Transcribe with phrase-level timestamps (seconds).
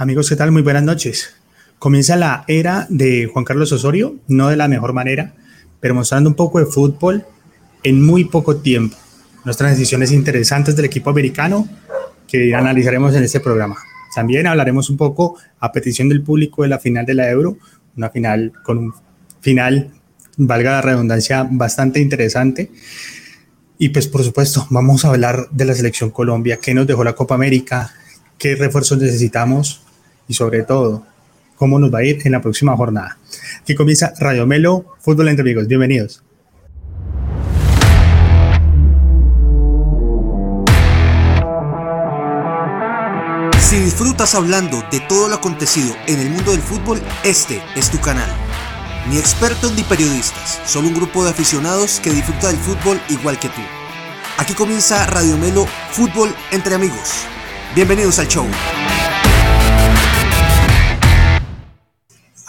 [0.00, 0.50] Amigos, ¿qué tal?
[0.50, 1.34] Muy buenas noches.
[1.78, 5.34] Comienza la era de Juan Carlos Osorio, no de la mejor manera,
[5.78, 7.26] pero mostrando un poco de fútbol
[7.82, 8.96] en muy poco tiempo.
[9.44, 11.68] Nuestras decisiones interesantes del equipo americano
[12.26, 13.76] que analizaremos en este programa.
[14.14, 17.58] También hablaremos un poco a petición del público de la final de la Euro,
[17.94, 18.94] una final con un
[19.42, 19.90] final,
[20.38, 22.70] valga la redundancia, bastante interesante.
[23.76, 27.12] Y pues por supuesto, vamos a hablar de la selección Colombia, qué nos dejó la
[27.12, 27.92] Copa América,
[28.38, 29.82] qué refuerzos necesitamos
[30.30, 31.02] y sobre todo
[31.56, 33.18] cómo nos va a ir en la próxima jornada.
[33.60, 35.66] Aquí comienza Radio Melo, Fútbol entre amigos.
[35.66, 36.22] Bienvenidos.
[43.58, 48.00] Si disfrutas hablando de todo lo acontecido en el mundo del fútbol, este es tu
[48.00, 48.30] canal.
[49.08, 53.48] Ni expertos ni periodistas, solo un grupo de aficionados que disfruta del fútbol igual que
[53.48, 53.62] tú.
[54.38, 57.24] Aquí comienza Radio Melo Fútbol entre amigos.
[57.74, 58.46] Bienvenidos al show.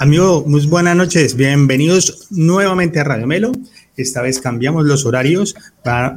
[0.02, 1.36] Amigos, muy buenas noches.
[1.36, 3.52] Bienvenidos nuevamente a Radio Melo.
[3.96, 5.54] Esta vez cambiamos los horarios.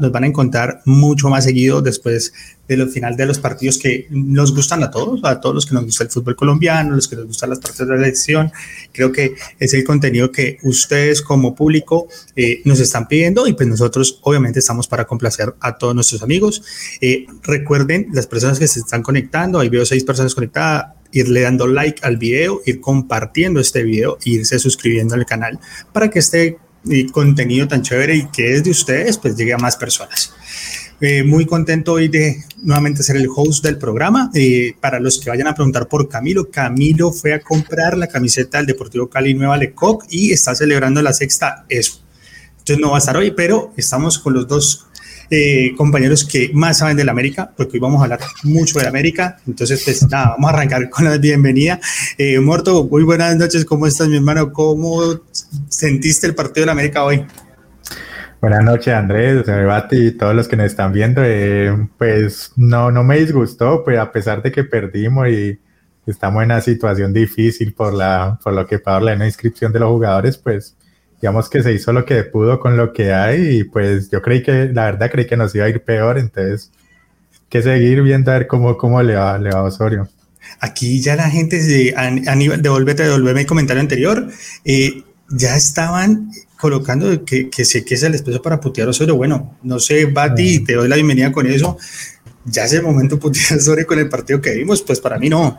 [0.01, 2.33] nos van a encontrar mucho más seguido después
[2.67, 5.75] de los final de los partidos que nos gustan a todos, a todos los que
[5.75, 8.53] nos gusta el fútbol colombiano, los que nos gustan las partidas de la selección.
[8.91, 13.69] Creo que es el contenido que ustedes como público eh, nos están pidiendo y pues
[13.69, 16.63] nosotros obviamente estamos para complacer a todos nuestros amigos.
[17.03, 21.67] Eh, recuerden, las personas que se están conectando, ahí veo seis personas conectadas irle dando
[21.67, 25.59] like al video, ir compartiendo este video, irse suscribiendo al canal
[25.93, 26.59] para que este
[26.91, 30.35] eh, contenido tan chévere y que es de ustedes, pues llegue a más personas.
[31.01, 34.31] Eh, muy contento hoy de nuevamente ser el host del programa.
[34.35, 38.59] Eh, para los que vayan a preguntar por Camilo, Camilo fue a comprar la camiseta
[38.59, 42.01] del Deportivo Cali Nueva Lecoq y está celebrando la sexta eso.
[42.59, 44.87] Entonces no va a estar hoy, pero estamos con los dos
[45.31, 48.85] eh, compañeros que más saben de la América, porque hoy vamos a hablar mucho de
[48.85, 49.39] la América.
[49.47, 51.81] Entonces, pues nada, vamos a arrancar con la bienvenida.
[52.19, 54.53] Eh, Morto, muy buenas noches, ¿cómo estás, mi hermano?
[54.53, 55.21] ¿Cómo
[55.69, 57.25] sentiste el partido de la América hoy?
[58.41, 61.23] Buenas noches, Andrés, Bati y todos los que nos están viendo.
[61.25, 65.59] Eh, pues no, no me disgustó, pues a pesar de que perdimos y
[66.07, 69.89] estamos en una situación difícil por, la, por lo que paga la inscripción de los
[69.89, 70.77] jugadores, pues
[71.25, 74.43] digamos que se hizo lo que pudo con lo que hay y pues yo creí
[74.43, 76.71] que, la verdad creí que nos iba a ir peor, entonces
[77.49, 80.07] que seguir viendo a ver cómo, cómo le, va, le va a Osorio.
[80.61, 84.29] Aquí ya la gente, de, a, nivel, devuélvete, devuélveme el comentario anterior,
[84.67, 86.31] eh, ya estaban
[86.61, 89.17] colocando que, que sé que es el espeso para putear a Osorio.
[89.17, 91.79] Bueno, no sé, Bati, te doy la bienvenida con eso.
[92.45, 95.31] Ya es el momento putear a Osorio con el partido que vimos, pues para mí
[95.31, 95.59] no.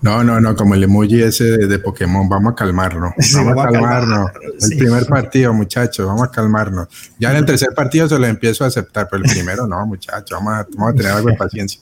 [0.00, 3.12] No, no, no, como el emoji ese de, Pokémon, vamos a calmarnos.
[3.34, 4.30] Vamos, a calmarnos.
[4.60, 6.88] El primer partido, muchachos, vamos a calmarnos.
[7.18, 10.38] Ya en el tercer partido se lo empiezo a aceptar, pero el primero no, muchachos,
[10.38, 11.80] vamos a, vamos a tener algo de paciencia.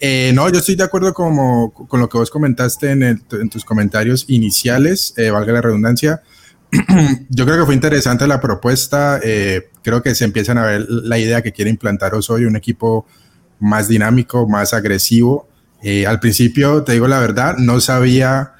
[0.00, 3.20] Eh, no, yo estoy de acuerdo como, con lo que vos comentaste en,
[3.50, 6.22] tus comentarios iniciales, eh, valga la redundancia.
[7.28, 9.20] yo creo que fue interesante la propuesta.
[9.22, 13.06] Eh, creo que se empiezan a ver la idea que quiere implantar Osorio, un equipo
[13.60, 15.48] más dinámico, más agresivo.
[15.84, 18.54] Eh, al principio, te digo la verdad, no sabía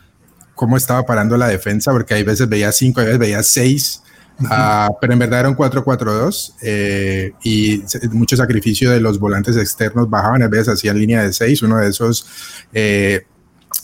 [0.55, 4.03] cómo estaba parando la defensa, porque hay veces veía cinco, hay veces veía seis,
[4.51, 7.83] ah, pero en verdad era un 4-4-2 eh, y
[8.13, 11.89] mucho sacrificio de los volantes externos bajaban, a veces hacían línea de seis, uno de
[11.89, 12.27] esos...
[12.73, 13.27] Eh,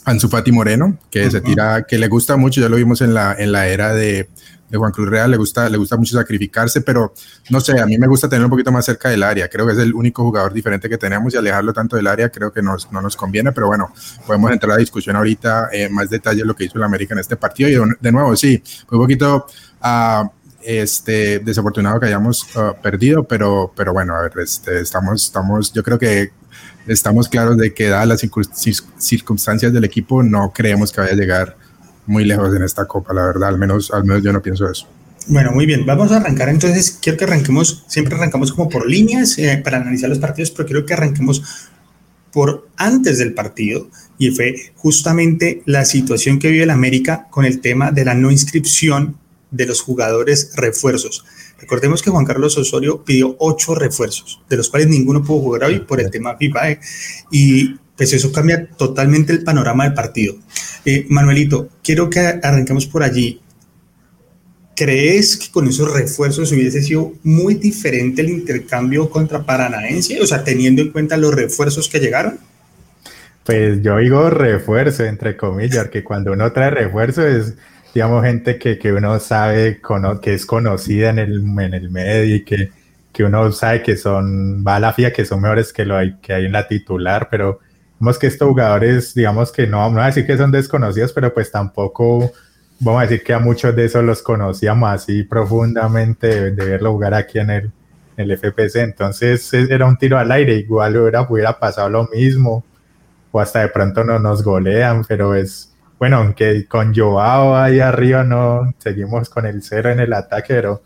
[0.04, 3.34] Ansu Fati Moreno, que se tira, que le gusta mucho, ya lo vimos en la,
[3.38, 4.30] en la era de,
[4.70, 7.12] de Juan Cruz Real, le gusta, le gusta mucho sacrificarse, pero
[7.50, 9.48] no sé, a mí me gusta tener un poquito más cerca del área.
[9.48, 12.52] Creo que es el único jugador diferente que tenemos y alejarlo tanto del área creo
[12.52, 13.92] que nos, no nos conviene, pero bueno,
[14.26, 17.20] podemos entrar a la discusión ahorita, eh, más detalle lo que hizo el América en
[17.20, 17.68] este partido.
[17.68, 19.46] Y de nuevo, sí, un poquito
[19.82, 20.28] uh,
[20.62, 25.82] este, desafortunado que hayamos ah, perdido, pero, pero bueno, a ver, este, estamos, estamos, yo
[25.82, 26.32] creo que
[26.86, 28.20] estamos claros de que dadas las
[28.98, 31.56] circunstancias del equipo, no creemos que vaya a llegar
[32.10, 34.86] muy lejos en esta copa, la verdad, al menos, al menos yo no pienso eso.
[35.28, 39.38] Bueno, muy bien, vamos a arrancar entonces, quiero que arranquemos, siempre arrancamos como por líneas
[39.38, 41.68] eh, para analizar los partidos, pero quiero que arranquemos
[42.32, 43.88] por antes del partido
[44.18, 48.32] y fue justamente la situación que vive el América con el tema de la no
[48.32, 49.16] inscripción
[49.52, 51.24] de los jugadores refuerzos.
[51.60, 55.80] Recordemos que Juan Carlos Osorio pidió ocho refuerzos, de los cuales ninguno pudo jugar hoy
[55.80, 56.70] por el tema FIFA.
[56.70, 56.80] ¿eh?
[57.30, 60.36] Y pues eso cambia totalmente el panorama del partido.
[60.84, 63.40] Eh, Manuelito, quiero que arranquemos por allí.
[64.74, 70.18] ¿Crees que con esos refuerzos hubiese sido muy diferente el intercambio contra Paranaense?
[70.22, 72.38] O sea, teniendo en cuenta los refuerzos que llegaron.
[73.44, 77.54] Pues yo digo refuerzo, entre comillas, que cuando uno trae refuerzo es,
[77.94, 79.80] digamos, gente que, que uno sabe
[80.20, 82.70] que es conocida en el, en el medio y que,
[83.12, 86.16] que uno sabe que son, va a la FIA, que son mejores que lo hay,
[86.20, 87.60] que hay en la titular, pero
[88.00, 91.50] Vemos que estos jugadores, digamos que no, voy a decir que son desconocidos, pero pues
[91.50, 92.32] tampoco
[92.78, 97.12] vamos a decir que a muchos de esos los conocíamos así profundamente de, verlo jugar
[97.12, 97.70] aquí en el,
[98.16, 98.76] el FPC.
[98.76, 102.64] Entonces era un tiro al aire, igual hubiera, hubiera pasado lo mismo,
[103.32, 105.69] o hasta de pronto no nos golean, pero es
[106.00, 110.82] bueno, aunque con Joao ahí arriba no seguimos con el cero en el ataque, pero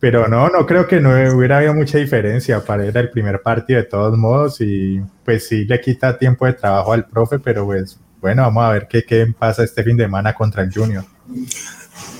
[0.00, 3.78] pero no, no creo que no hubiera habido mucha diferencia para ir al primer partido
[3.78, 7.98] de todos modos y pues sí le quita tiempo de trabajo al profe, pero pues
[8.20, 11.04] bueno, vamos a ver qué, pasa este fin de semana contra el Junior.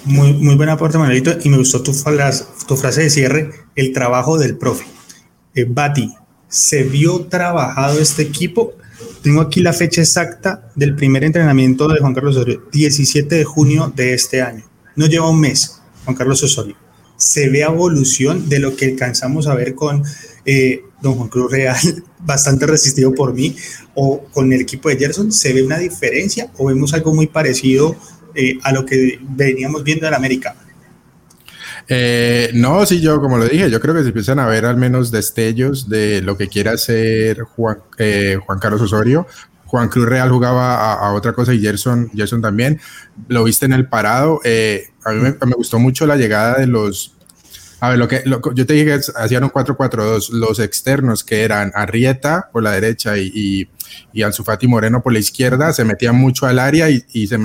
[0.04, 4.38] Muy, muy buen aporte, Manuelito, y me gustó tu, tu frase de cierre, el trabajo
[4.38, 4.84] del profe.
[5.54, 6.14] Eh, Bati,
[6.46, 8.74] ¿se vio trabajado este equipo?
[9.22, 13.92] Tengo aquí la fecha exacta del primer entrenamiento de Juan Carlos Osorio, 17 de junio
[13.94, 14.64] de este año.
[14.94, 16.76] No lleva un mes, Juan Carlos Osorio
[17.16, 20.02] se ve evolución de lo que alcanzamos a ver con
[20.44, 21.76] eh, Don Juan Cruz Real,
[22.20, 23.56] bastante resistido por mí,
[23.94, 27.96] o con el equipo de Gerson, ¿se ve una diferencia o vemos algo muy parecido
[28.34, 30.56] eh, a lo que veníamos viendo en América?
[31.88, 34.76] Eh, no, sí, yo como lo dije, yo creo que se empiezan a ver al
[34.76, 37.78] menos destellos de lo que quiere hacer Juan,
[38.44, 39.26] Juan Carlos Osorio.
[39.66, 42.80] Juan Cruz Real jugaba a, otra cosa y Gerson, Gerson también.
[43.28, 44.40] Lo viste en el parado.
[45.04, 47.15] a mí me, gustó mucho la llegada de los
[47.78, 48.22] a ver, lo que
[48.54, 50.30] yo te dije que hacían un 4-4-2.
[50.30, 53.68] Los externos, que eran Arrieta por la derecha y, y,
[54.14, 57.38] y Anzufati Moreno por la izquierda, se metían mucho al área y, y se,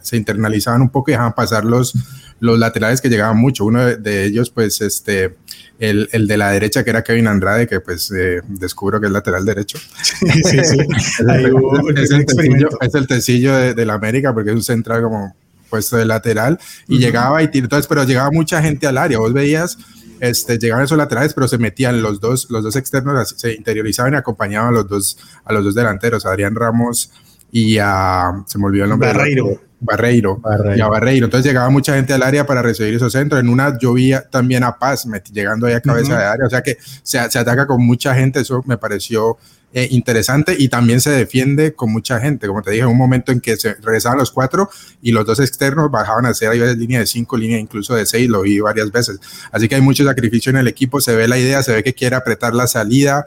[0.00, 1.92] se, internalizaban un poco y dejaban pasar los,
[2.40, 3.66] los laterales que llegaban mucho.
[3.66, 5.36] Uno de, ellos, pues, este,
[5.78, 9.12] el, el, de la derecha, que era Kevin Andrade, que pues eh, descubro que es
[9.12, 9.78] lateral derecho.
[10.02, 10.78] Sí, sí, sí.
[11.96, 15.34] es, el, tecillo, es el tecillo de, de la América porque es un central como
[15.74, 19.18] puesto de lateral y llegaba y entonces, pero llegaba mucha gente al área.
[19.18, 19.76] Vos veías,
[20.20, 24.16] este, llegaban esos laterales, pero se metían los dos, los dos externos, se interiorizaban y
[24.16, 27.10] acompañaban a los dos, a los dos delanteros, Adrián Ramos
[27.50, 29.08] y a, se me olvidó el nombre.
[29.08, 29.60] Barreiro.
[29.80, 30.40] Barreiro,
[30.76, 31.26] y a Barreiro.
[31.26, 33.40] Entonces llegaba mucha gente al área para recibir esos centros.
[33.40, 36.46] En una llovía también a Paz, llegando ahí a cabeza de área.
[36.46, 38.40] O sea que se, se, ataca con mucha gente.
[38.40, 39.36] Eso me pareció
[39.76, 42.46] eh, interesante y también se defiende con mucha gente.
[42.46, 44.70] Como te dije, en un momento en que se regresaban los cuatro
[45.02, 48.28] y los dos externos bajaban a hacer ahí línea de cinco, línea incluso de seis,
[48.28, 49.18] lo vi varias veces.
[49.50, 51.92] Así que hay mucho sacrificio en el equipo, se ve la idea, se ve que
[51.92, 53.26] quiere apretar la salida,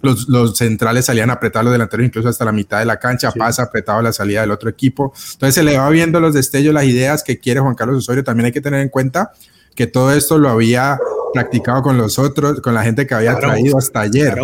[0.00, 3.32] los, los, centrales salían a apretar los delanteros incluso hasta la mitad de la cancha,
[3.32, 5.12] pasa apretado la salida del otro equipo.
[5.32, 8.22] Entonces se le va viendo los destellos, las ideas que quiere Juan Carlos Osorio.
[8.22, 9.32] También hay que tener en cuenta
[9.74, 11.00] que todo esto lo había
[11.32, 14.38] practicado con los otros, con la gente que había traído hasta ayer.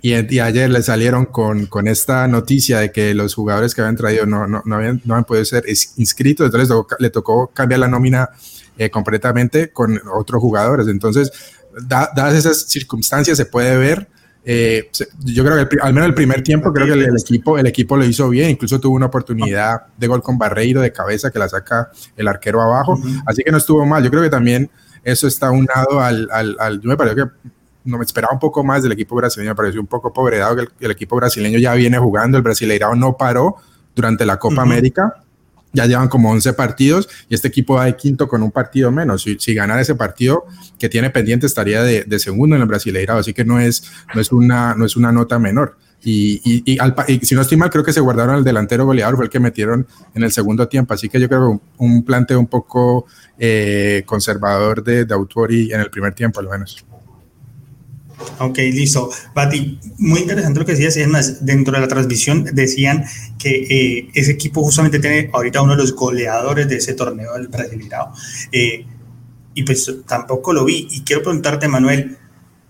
[0.00, 4.26] Y, ayer le salieron con, con, esta noticia de que los jugadores que habían traído
[4.26, 5.64] no, no, no, habían, no habían podido ser
[5.96, 8.30] inscritos, entonces le tocó cambiar la nómina
[8.76, 10.86] eh, completamente con otros jugadores.
[10.86, 11.32] Entonces,
[11.82, 14.08] dadas esas circunstancias, se puede ver.
[14.44, 14.88] Eh,
[15.24, 18.04] yo creo que al menos el primer tiempo, creo que el, equipo, el equipo lo
[18.04, 18.50] hizo bien.
[18.50, 22.62] Incluso tuvo una oportunidad de gol con Barreiro de cabeza que la saca el arquero
[22.62, 23.00] abajo.
[23.26, 24.04] Así que no estuvo mal.
[24.04, 24.70] Yo creo que también
[25.02, 27.24] eso está unado al, al, al yo me parece que
[27.88, 30.56] no me esperaba un poco más del equipo brasileño, me pareció un poco pobre, dado
[30.56, 33.56] que el, equipo brasileño ya viene jugando, el brasileirao no paró
[33.96, 35.14] durante la Copa América,
[35.72, 39.22] ya llevan como 11 partidos y este equipo va de quinto con un partido menos.
[39.22, 40.44] Si, si ganara ese partido
[40.78, 44.32] que tiene pendiente estaría de, segundo en el Brasileirao, así que no es, no es,
[44.32, 45.76] una, no es una nota menor.
[46.02, 46.78] Y, y,
[47.22, 49.86] si no estoy mal, creo que se guardaron el delantero goleador, fue el que metieron
[50.14, 50.94] en el segundo tiempo.
[50.94, 53.06] Así que yo creo que un, un planteo un poco
[53.38, 56.84] eh, conservador de, de Autori en el primer tiempo, al menos.
[58.40, 59.10] Ok, listo.
[59.34, 60.96] Bati, muy interesante lo que decías.
[60.96, 63.04] Es más, dentro de la transmisión decían
[63.38, 67.48] que eh, ese equipo justamente tiene ahorita uno de los goleadores de ese torneo del
[67.48, 68.12] Brasileirao.
[68.52, 68.84] Eh,
[69.54, 70.88] y pues tampoco lo vi.
[70.90, 72.16] Y quiero preguntarte, Manuel,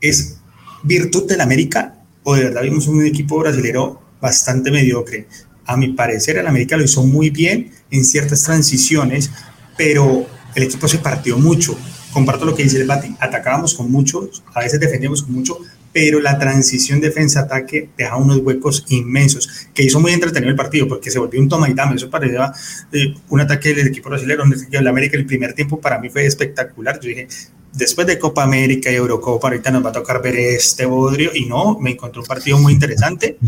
[0.00, 0.38] ¿es
[0.82, 5.28] virtud del América o de verdad vimos un equipo brasileño bastante mediocre?
[5.66, 9.30] A mi parecer, el América lo hizo muy bien en ciertas transiciones,
[9.76, 11.76] pero el equipo se partió mucho
[12.12, 15.58] comparto lo que dice el Bati, atacábamos con mucho, a veces defendíamos con mucho,
[15.92, 21.10] pero la transición defensa-ataque deja unos huecos inmensos, que hizo muy entretenido el partido, porque
[21.10, 22.52] se volvió un toma y dame, eso parecía
[22.92, 27.00] eh, un ataque del equipo brasileño, el América el primer tiempo para mí fue espectacular,
[27.00, 27.28] yo dije,
[27.72, 31.46] después de Copa América y Eurocopa, ahorita nos va a tocar ver este bodrio, y
[31.46, 33.38] no, me encontré un partido muy interesante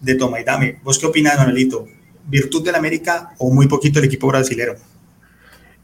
[0.00, 0.78] de toma y dame.
[0.82, 1.86] ¿Vos qué opinas, Manuelito?
[2.28, 4.74] ¿Virtud del América o muy poquito el equipo brasileño?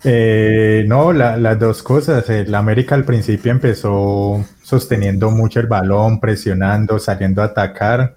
[0.07, 2.29] Eh, no, las dos cosas.
[2.29, 8.15] El América al principio empezó sosteniendo mucho el balón, presionando, saliendo a atacar.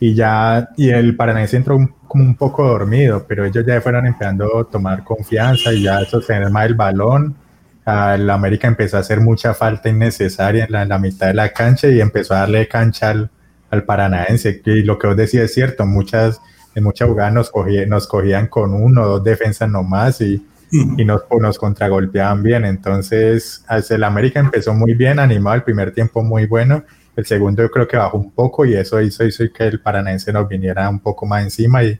[0.00, 4.58] Y ya, y el Paranaense entró como un poco dormido, pero ellos ya fueron empezando
[4.58, 7.36] a tomar confianza y ya sostener más el balón.
[7.84, 12.00] El América empezó a hacer mucha falta innecesaria en la, mitad de la cancha y
[12.00, 13.30] empezó a darle cancha al,
[13.70, 14.62] al Paranaense.
[14.64, 16.40] Y lo que vos decías es cierto, muchas,
[16.74, 17.52] en muchas jugadas nos,
[17.86, 22.64] nos cogían con uno o dos defensas nomás y, y nos, nos contragolpeaban bien.
[22.64, 26.84] Entonces, el América empezó muy bien, animado el primer tiempo muy bueno.
[27.16, 30.32] El segundo yo creo que bajó un poco y eso hizo, hizo que el Paranaense
[30.32, 31.98] nos viniera un poco más encima y,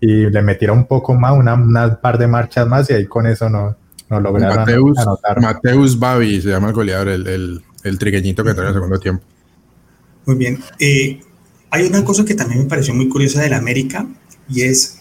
[0.00, 3.48] y le metiera un poco más, una, par de marchas más y ahí con eso
[3.48, 3.76] no,
[4.08, 5.40] no lograron Mateus, anotar.
[5.40, 8.98] Mateus Babi se llama el goleador, el, el, el trigueñito que trae en el segundo
[8.98, 9.24] tiempo.
[10.26, 10.60] Muy bien.
[10.78, 11.20] Eh,
[11.70, 14.06] hay una cosa que también me pareció muy curiosa del América
[14.48, 14.99] y es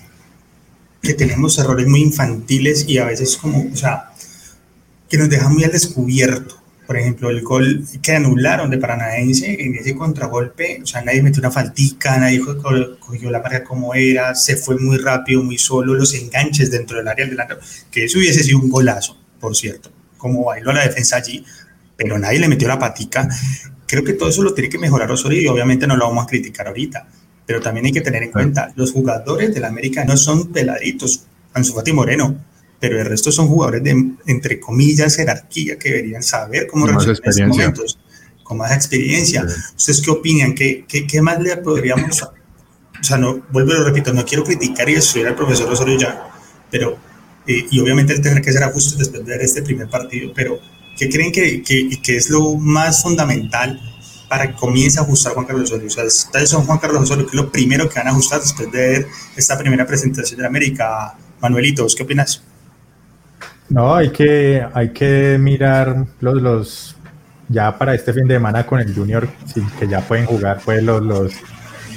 [1.01, 4.12] que tenemos errores muy infantiles y a veces como, o sea,
[5.10, 6.58] que nos dejan muy al descubierto.
[6.86, 11.39] Por ejemplo, el gol que anularon de Paranaense en ese contragolpe, o sea, nadie metió
[11.39, 12.41] una faltica, nadie
[13.00, 17.08] cogió la marca como era, se fue muy rápido, muy solo, los enganches dentro del
[17.08, 17.60] área del delantero,
[17.91, 21.46] que eso hubiese sido un golazo, por cierto, como bailó la defensa allí,
[21.96, 23.29] pero nadie le metió la patica
[23.89, 26.27] creo que todo eso lo tiene que mejorar Osorio y obviamente no lo vamos a
[26.27, 27.08] criticar ahorita,
[27.50, 31.74] pero también hay que tener en cuenta, los jugadores del América no son peladitos, Ansu
[31.74, 32.38] Fati Moreno,
[32.79, 37.27] pero el resto son jugadores de, entre comillas, jerarquía que deberían saber cómo resolver en
[37.27, 38.00] estos momentos,
[38.44, 39.48] con más experiencia.
[39.75, 40.53] ¿Ustedes qué opinan?
[40.53, 42.24] ¿Qué, qué, qué más le podríamos...
[43.01, 45.98] O sea, no, vuelvo y lo repito, no quiero criticar y destruir al profesor Osorio
[45.98, 46.29] ya,
[46.70, 46.98] pero,
[47.48, 50.60] eh, y obviamente él tendrá que ser ajuste después de ver este primer partido, pero
[51.00, 53.79] ¿Qué creen que, que, es lo más fundamental
[54.30, 55.88] para que comience a ajustar Juan Carlos Osorio?
[55.88, 58.40] O sea, ustedes son Juan Carlos Osorio, que es lo primero que van a ajustar
[58.40, 61.16] después de ver esta primera presentación de América.
[61.42, 62.44] Manuelito, qué opinas?
[63.70, 66.96] No, hay que, hay que mirar los, los,
[67.48, 69.28] ya para este fin de semana con el Junior,
[69.80, 71.34] que ya pueden jugar pues los, los,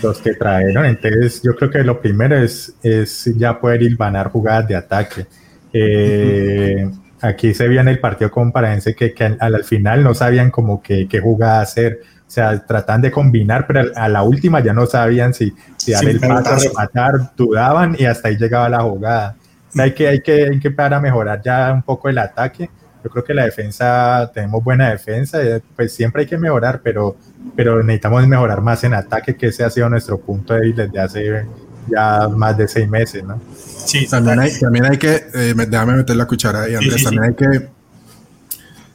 [0.02, 0.84] los que trajeron.
[0.84, 5.26] Entonces, yo creo que lo primero es, es ya poder hilvanar jugadas de ataque.
[5.72, 6.90] Eh,
[7.22, 11.20] aquí se en el partido con Paraense que, que al, final no sabían como qué
[11.22, 12.00] jugada hacer.
[12.32, 16.02] O sea, tratan de combinar, pero a la última ya no sabían si, si dar
[16.08, 19.36] el paso, rematar, dudaban y hasta ahí llegaba la jugada.
[19.76, 22.70] hay que, hay que, hay que para mejorar ya un poco el ataque.
[23.04, 27.18] Yo creo que la defensa, tenemos buena defensa, eh, pues siempre hay que mejorar, pero,
[27.54, 31.46] pero necesitamos mejorar más en ataque, que ese ha sido nuestro punto de desde hace
[31.86, 33.38] ya más de seis meses, ¿no?
[33.54, 37.34] Sí, también hay, también hay que, eh, déjame meter la cuchara ahí, Andrés, también hay
[37.34, 37.68] que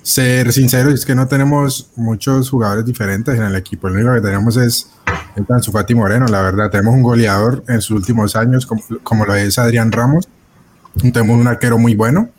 [0.08, 4.22] ser sinceros, es que no tenemos muchos jugadores diferentes en el equipo, lo único que
[4.22, 4.90] tenemos es
[5.36, 9.60] el Tanzufati Moreno, la verdad, tenemos un goleador en sus últimos años, como, lo es
[9.60, 10.30] Adrián Ramos,
[11.02, 12.30] tenemos un arquero muy bueno,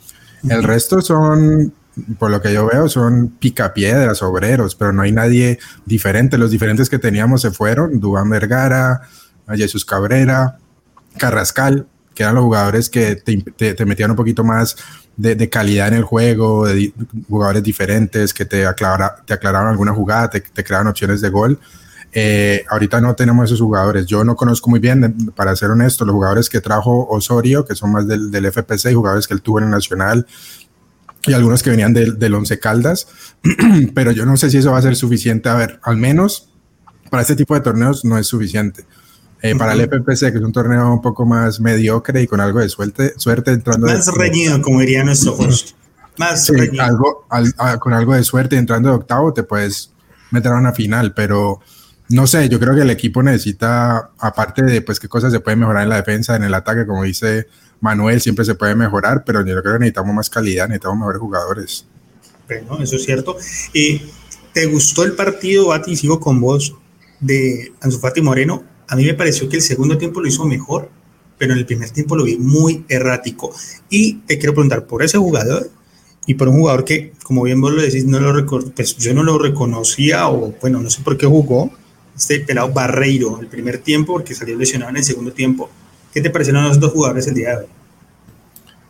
[0.48, 1.74] el resto son
[2.18, 6.38] por lo que yo veo, son picapiedras, obreros, pero no hay nadie diferente.
[6.38, 9.02] Los diferentes que teníamos se fueron, Dubán Vergara,
[9.48, 10.58] Jesús Cabrera,
[11.18, 14.76] Carrascal, que eran los jugadores que te, metían un poquito más
[15.18, 16.92] de, calidad en el juego, de,
[17.28, 18.64] jugadores diferentes que te,
[19.26, 21.58] te aclaraban alguna jugada, te, creaban opciones de gol.
[22.12, 24.06] Eh, ahorita no tenemos esos jugadores.
[24.06, 27.92] Yo no conozco muy bien, para ser honesto, los jugadores que trajo Osorio, que son
[27.92, 30.26] más del, del FPC, jugadores que él tuvo en el Nacional,
[31.26, 33.08] y algunos que venían del, del Once Caldas,
[33.94, 35.48] pero yo no sé si eso va a ser suficiente.
[35.48, 36.48] A ver, al menos
[37.10, 38.84] para este tipo de torneos no es suficiente.
[39.40, 42.58] Eh, para el FPC, que es un torneo un poco más mediocre y con algo
[42.58, 43.86] de suerte, suerte entrando.
[43.86, 45.70] Más reñido, como diría nuestro host.
[46.16, 46.82] Más reñido.
[46.82, 47.26] Algo,
[47.78, 49.92] con algo de suerte entrando de octavo te puedes
[50.32, 51.60] meter a una final, pero
[52.08, 55.60] no sé, yo creo que el equipo necesita, aparte de pues qué cosas se pueden
[55.60, 57.46] mejorar en la defensa, en el ataque, como dice
[57.80, 61.86] Manuel, siempre se puede mejorar, pero yo creo que necesitamos más calidad, necesitamos mejores jugadores.
[62.48, 63.36] Bueno, eso es cierto.
[63.72, 64.02] ¿Y
[64.52, 65.94] ¿Te gustó el partido, Bati?
[65.94, 66.74] Sigo con vos,
[67.20, 70.90] de Ansu Fati Moreno a mí me pareció que el segundo tiempo lo hizo mejor,
[71.36, 73.54] pero en el primer tiempo lo vi muy errático.
[73.90, 75.70] Y te quiero preguntar por ese jugador
[76.26, 79.22] y por un jugador que, como bien vos lo decís, no lo pues yo no
[79.22, 81.70] lo reconocía o bueno, no sé por qué jugó,
[82.16, 85.70] este pelado Barreiro el primer tiempo porque salió lesionado en el segundo tiempo.
[86.12, 87.66] ¿Qué te parecieron los dos jugadores el día de hoy?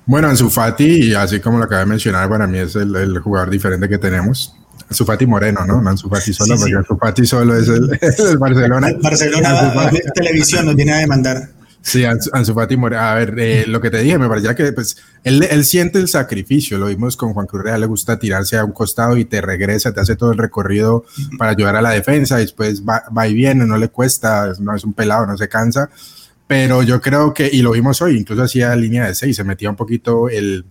[0.07, 3.51] Bueno, Ansu Fati, así como lo acabé de mencionar, para mí es el, el jugador
[3.51, 4.55] diferente que tenemos.
[4.89, 5.81] Anzufati Moreno, ¿no?
[5.81, 8.93] No Anzufati solo, porque Anzufati solo es el, el Barcelona.
[9.01, 11.51] Barcelona Televisión nos viene a demandar.
[11.83, 13.03] Sí, Anzufati Moreno.
[13.03, 16.09] A ver, eh, lo que te dije, me parecía que pues, él, él, siente el
[16.09, 16.79] sacrificio.
[16.79, 19.93] Lo vimos con Juan Cruz Real, le gusta tirarse a un costado y te regresa,
[19.93, 21.05] te hace todo el recorrido
[21.39, 22.39] para ayudar a la defensa.
[22.39, 25.91] Después va, va y viene, no le cuesta, no es un pelado, no se cansa.
[26.47, 29.69] Pero yo creo que, y lo vimos hoy, incluso hacía línea de seis, se metía
[29.69, 30.65] un poquito el,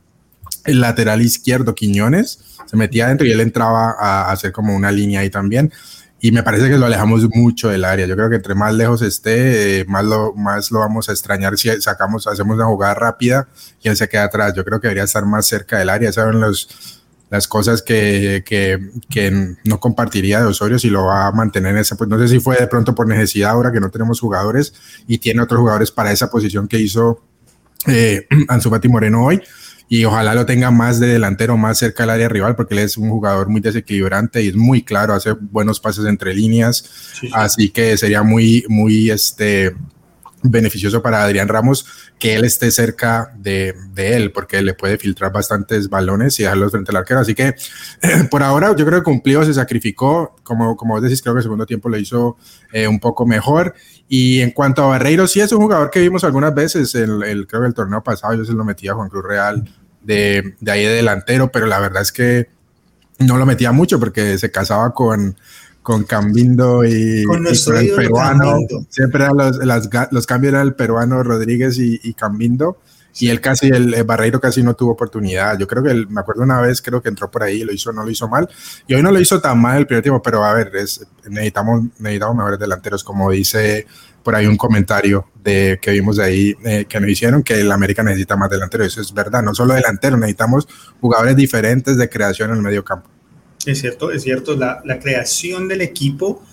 [0.67, 5.21] el lateral izquierdo, Quiñones, se metía adentro y él entraba a, hacer como una línea
[5.21, 5.71] ahí también.
[6.19, 8.05] Y me parece que lo alejamos mucho del área.
[8.05, 11.57] Yo creo que entre más lejos esté, eh, más, lo, más lo vamos a extrañar
[11.57, 13.47] si sacamos, hacemos una jugada rápida
[13.81, 14.53] y él se queda atrás.
[14.55, 16.12] Yo creo que debería estar más cerca del área.
[16.12, 21.74] Saben los, las cosas que, que, no compartiría de Osorio si lo va a mantener
[21.74, 24.19] en esa pues no sé si fue de pronto por necesidad ahora que no tenemos
[24.19, 24.74] jugadores
[25.07, 27.21] y tiene otros jugadores para esa posición que hizo
[27.86, 28.27] eh,
[28.89, 29.41] Moreno hoy
[29.89, 32.98] y ojalá lo tenga más de delantero, más cerca del área rival, porque él es
[32.98, 37.98] un jugador muy desequilibrante y es muy claro, hace buenos pases entre líneas, así que
[37.98, 39.75] sería muy, muy, este,
[40.49, 41.85] beneficioso para Adrián Ramos
[42.19, 46.91] que él esté cerca de, él, porque le puede filtrar bastantes balones y dejarlos frente
[46.91, 47.19] al arquero.
[47.19, 47.55] Así que
[48.31, 51.43] por ahora yo creo que cumplió, se sacrificó, como, como vos decís, creo que el
[51.43, 52.37] segundo tiempo lo hizo
[52.71, 53.73] eh, un poco mejor.
[54.07, 57.47] Y en cuanto a Barreiro, sí es un jugador que vimos algunas veces, el, el
[57.47, 59.63] creo que el torneo pasado yo se lo metía a Juan Cruz Real
[60.01, 62.49] de, de ahí de delantero, pero la verdad es que
[63.19, 65.37] no lo metía mucho porque se casaba con
[65.88, 68.58] con Cambindo y, con, el peruano.
[68.89, 69.58] Siempre los,
[70.12, 72.79] los, cambios eran el peruano Rodríguez y, y Cambindo.
[73.22, 75.58] Y él casi, el, Barreiro casi no tuvo oportunidad.
[75.58, 78.03] Yo creo que me acuerdo una vez, creo que entró por ahí, lo hizo, no
[78.03, 78.50] lo hizo mal.
[78.86, 81.84] Y hoy no lo hizo tan mal el primer tiempo, pero a ver, es, necesitamos,
[82.00, 83.88] necesitamos mejores delanteros, como dice
[84.24, 87.72] por ahí un comentario de, que vimos de ahí eh, que nos hicieron, que el
[87.72, 88.88] América necesita más delanteros.
[88.88, 90.67] Eso es verdad, no solo delanteros, necesitamos
[91.00, 93.10] jugadores diferentes de creación en el medio campo.
[93.65, 94.55] Es cierto, es cierto.
[94.55, 96.43] La, creación del equipo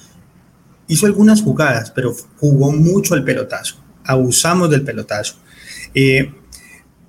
[0.89, 3.77] hizo algunas jugadas, pero jugó mucho el pelotazo.
[4.05, 5.37] Abusamos del pelotazo.
[5.95, 6.33] Eh,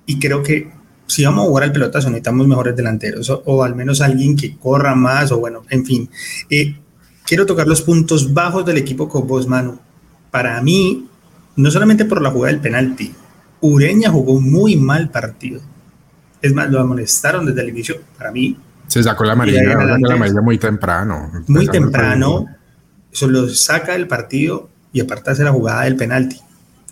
[0.06, 0.70] y creo que
[1.06, 4.94] si vamos a jugar al pelotazo necesitamos mejores delanteros o, al menos alguien que corra
[4.94, 6.10] más o bueno, en fin.
[6.50, 6.76] Eh,
[7.24, 9.78] quiero tocar los puntos bajos del equipo con vos, Manu.
[10.30, 11.08] Para mí,
[11.56, 13.12] no solamente por la jugada del penalti,
[13.60, 15.60] Ureña jugó muy mal partido.
[16.42, 17.96] Es más, lo amonestaron desde el inicio.
[18.18, 21.30] Para mí, se sacó la amarilla, la amarilla muy temprano.
[21.48, 22.46] Muy temprano.
[23.12, 26.40] Eso lo saca del partido y aparte hace la jugada del penalti.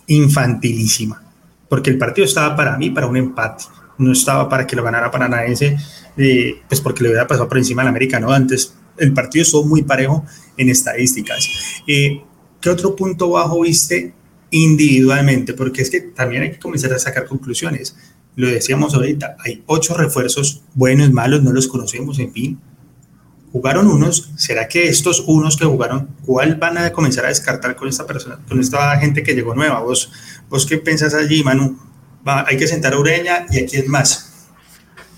[0.07, 1.21] Infantilísima.
[1.69, 3.65] Porque el partido estaba para mí para un empate.
[3.97, 5.77] No estaba para que lo ganara Paranaense,
[6.17, 8.31] eh, pues porque le hubiera pasado por encima al América, ¿no?
[8.31, 10.25] Antes el partido estuvo muy parejo
[10.57, 11.47] en estadísticas.
[11.87, 12.21] Eh,
[12.59, 14.13] ¿Qué otro punto bajo viste
[14.51, 15.53] individualmente?
[15.53, 17.95] Porque es que también hay que comenzar a sacar conclusiones
[18.35, 22.59] lo decíamos ahorita, hay ocho refuerzos, buenos, malos, no los conocemos, en fin.
[23.51, 27.87] Jugaron unos, ¿será que estos unos que jugaron, cuál van a comenzar a descartar con
[27.87, 29.79] esta persona, con esta gente que llegó nueva?
[29.79, 30.11] ¿Vos,
[30.49, 31.79] vos qué pensás allí, Manu?
[32.25, 34.24] hay que sentar a Ureña y aquí es más.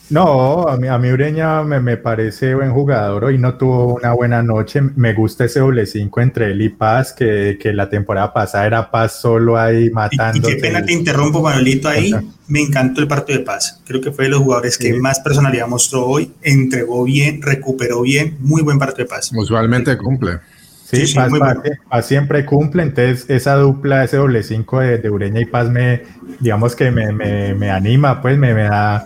[0.09, 3.25] No, a mí, a mí Ureña me, me, parece buen jugador.
[3.25, 4.81] Hoy no tuvo una buena noche.
[4.95, 8.89] Me gusta ese doble 5 entre él y Paz, que, que, la temporada pasada era
[8.89, 10.49] Paz solo ahí matando.
[10.49, 12.13] Y, qué pena te interrumpo, Manolito, ahí.
[12.47, 13.81] Me encantó el partido de Paz.
[13.85, 16.31] Creo que fue de los jugadores que más personalidad mostró hoy.
[16.41, 18.37] Entregó bien, recuperó bien.
[18.39, 19.31] Muy buen partido de Paz.
[19.35, 20.39] Usualmente cumple.
[20.85, 21.13] Sí,
[21.89, 26.03] Paz, siempre cumple, entonces esa dupla, ese doble 5 de, de, Ureña y Paz me,
[26.39, 29.05] digamos que me, me, me anima, pues me, me da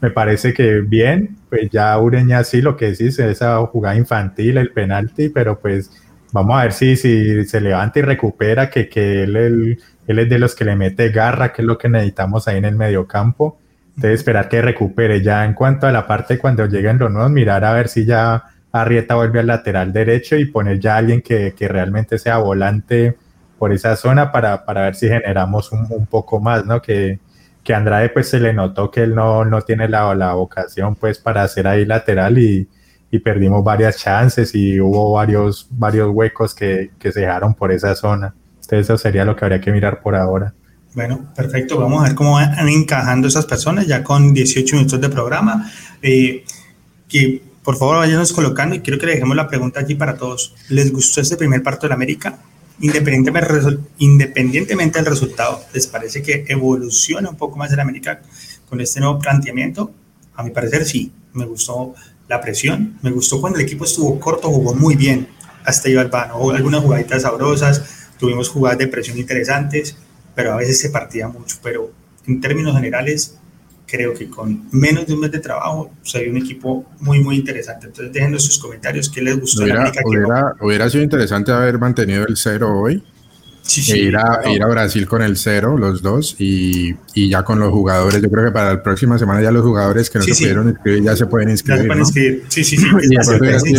[0.00, 4.72] me parece que bien, pues ya Ureña sí, lo que decís, esa jugada infantil, el
[4.72, 5.90] penalti, pero pues
[6.32, 9.36] vamos a ver si, si se levanta y recupera, que, que él,
[10.06, 12.64] él, es de los que le mete garra, que es lo que necesitamos ahí en
[12.64, 13.58] el mediocampo.
[13.96, 15.22] Entonces esperar que recupere.
[15.22, 18.44] Ya en cuanto a la parte cuando lleguen los nuevos, mirar a ver si ya
[18.72, 23.16] Arrieta vuelve al lateral derecho y poner ya a alguien que, que realmente sea volante
[23.58, 26.80] por esa zona para, para ver si generamos un, un poco más, ¿no?
[26.80, 27.18] Que,
[27.62, 31.18] que Andrade pues se le notó que él no, no tiene la, la vocación pues
[31.18, 32.68] para hacer ahí lateral y,
[33.10, 37.94] y, perdimos varias chances y hubo varios, varios huecos que, que, se dejaron por esa
[37.94, 38.34] zona.
[38.54, 40.54] Entonces eso sería lo que habría que mirar por ahora.
[40.94, 41.78] Bueno, perfecto.
[41.78, 45.70] Vamos a ver cómo van encajando esas personas ya con 18 minutos de programa.
[46.02, 46.44] Eh,
[47.08, 50.54] que por favor vayanos colocando y quiero que le dejemos la pregunta allí para todos.
[50.68, 52.38] ¿Les gustó este primer parto de la América?
[52.80, 58.22] Independientemente, del resultado, ¿les parece que evoluciona un poco más el América
[58.68, 59.92] con este nuevo planteamiento?
[60.34, 61.94] A mi parecer sí, me gustó
[62.28, 65.28] la presión, me gustó cuando el equipo estuvo corto, jugó muy bien,
[65.64, 69.96] hasta iba al vano, algunas jugaditas sabrosas, tuvimos jugadas de presión interesantes,
[70.34, 71.92] pero a veces se partía mucho, pero
[72.26, 73.39] en términos generales
[73.90, 77.86] creo que con menos de un mes de trabajo sería un equipo muy, muy interesante.
[77.86, 79.64] Entonces, déjenos sus comentarios qué les gustó.
[79.64, 83.02] Hubiera, hubiera, hubiera, sido interesante haber mantenido el cero hoy.
[83.62, 87.28] Sí, sí, e ir, a, ir a Brasil con el cero, los dos, y, y,
[87.28, 88.20] ya con los jugadores.
[88.20, 91.04] Yo creo que para la próxima semana ya los jugadores que no se pudieron inscribir
[91.04, 91.86] ya se pueden inscribir.
[91.86, 92.86] Ya se pueden Sí, sí, sí.
[93.66, 93.76] y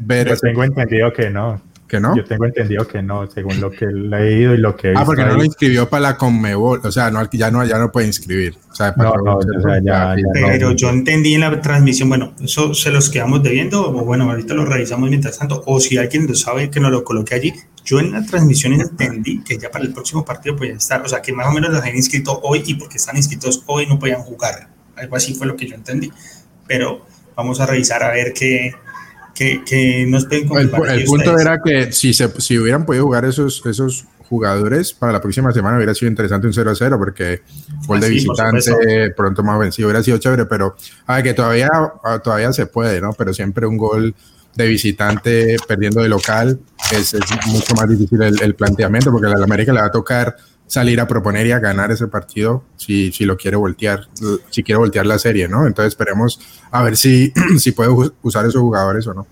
[0.00, 0.38] ver.
[0.38, 1.60] tengo entendido que no.
[1.88, 2.16] ¿Que no?
[2.16, 5.04] Yo tengo entendido que no, según lo que he leído y lo que he Ah,
[5.04, 8.08] porque no lo inscribió para la Conmebol, o sea, no, ya, no, ya no puede
[8.08, 8.56] inscribir.
[8.70, 9.38] O sea, no, no,
[9.84, 14.28] ya, Pero yo entendí en la transmisión, bueno, eso se los quedamos debiendo, o bueno,
[14.28, 17.54] ahorita lo revisamos mientras tanto, o si alguien lo sabe que nos lo coloque allí.
[17.84, 21.22] Yo en la transmisión entendí que ya para el próximo partido podían estar, o sea,
[21.22, 24.22] que más o menos los habían inscrito hoy y porque están inscritos hoy no podían
[24.22, 24.68] jugar.
[24.96, 26.10] Algo así fue lo que yo entendí.
[26.66, 28.74] Pero vamos a revisar a ver qué,
[29.36, 33.64] qué, nos pueden El, el punto era que si, se, si hubieran podido jugar esos,
[33.66, 37.42] esos jugadores para la próxima semana hubiera sido interesante un 0-0 porque
[37.86, 41.70] gol de visitante pronto más vencido hubiera sido chévere, pero a que todavía,
[42.24, 43.12] todavía se puede, ¿no?
[43.12, 44.14] Pero siempre un gol
[44.54, 46.58] de visitante perdiendo de local
[46.90, 49.90] es, es mucho más difícil el, el, planteamiento porque a la América le va a
[49.90, 50.34] tocar
[50.66, 54.08] salir a proponer y a ganar ese partido si, si lo quiere voltear,
[54.50, 55.66] si quiere voltear la serie, ¿no?
[55.66, 57.90] Entonces esperemos a ver si, si puede
[58.22, 59.26] usar esos jugadores o no.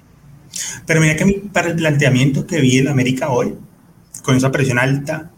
[0.86, 3.54] Pero mira que el planteamiento que vi en América hoy,
[4.22, 5.30] con esa presión alta,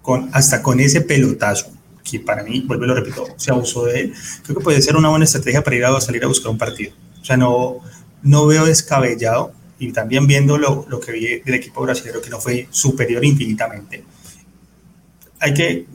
[0.00, 1.70] con, hasta con ese pelotazo,
[2.02, 4.96] que para mí, vuelvo y lo repito, se abusó de él, creo que puede ser
[4.96, 6.92] una buena estrategia para ir a salir a buscar un partido.
[7.20, 7.78] O sea, no,
[8.22, 12.40] no veo descabellado y también viendo lo, lo que vi del equipo brasileño que no
[12.40, 14.04] fue superior infinitamente
[15.42, 15.86] hay que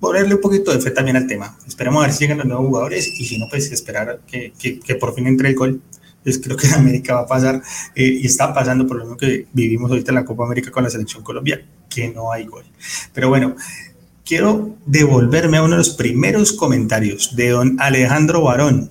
[0.00, 1.56] ponerle un poquito de fe también al tema.
[1.66, 4.94] Esperemos a ver si llegan los nuevos jugadores y si no, pues esperar que, que,
[4.96, 5.80] por fin entre el gol.
[6.22, 7.62] Pues creo que América va a pasar
[7.94, 10.82] eh, y está pasando por lo mismo que vivimos ahorita en la Copa América con
[10.82, 12.64] la selección Colombia, que no hay gol.
[13.14, 13.54] Pero bueno,
[14.24, 18.90] quiero devolverme a uno de los primeros comentarios de don Alejandro Barón,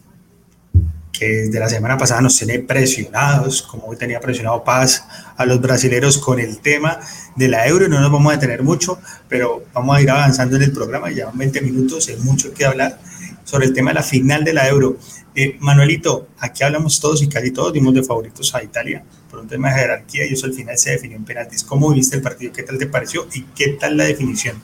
[1.18, 5.60] que desde la semana pasada nos tiene presionados, como hoy tenía presionado Paz a los
[5.60, 7.00] brasileros con el tema
[7.36, 7.88] de la euro.
[7.88, 11.10] No nos vamos a detener mucho, pero vamos a ir avanzando en el programa.
[11.12, 13.00] Ya 20 minutos, hay mucho que hablar
[13.44, 14.98] sobre el tema de la final de la euro.
[15.34, 19.48] Eh, Manuelito, aquí hablamos todos y casi todos dimos de favoritos a Italia por un
[19.48, 21.64] tema de jerarquía y eso al final se definió en penaltis.
[21.64, 22.52] ¿Cómo viste el partido?
[22.54, 23.28] ¿Qué tal te pareció?
[23.34, 24.62] ¿Y qué tal la definición?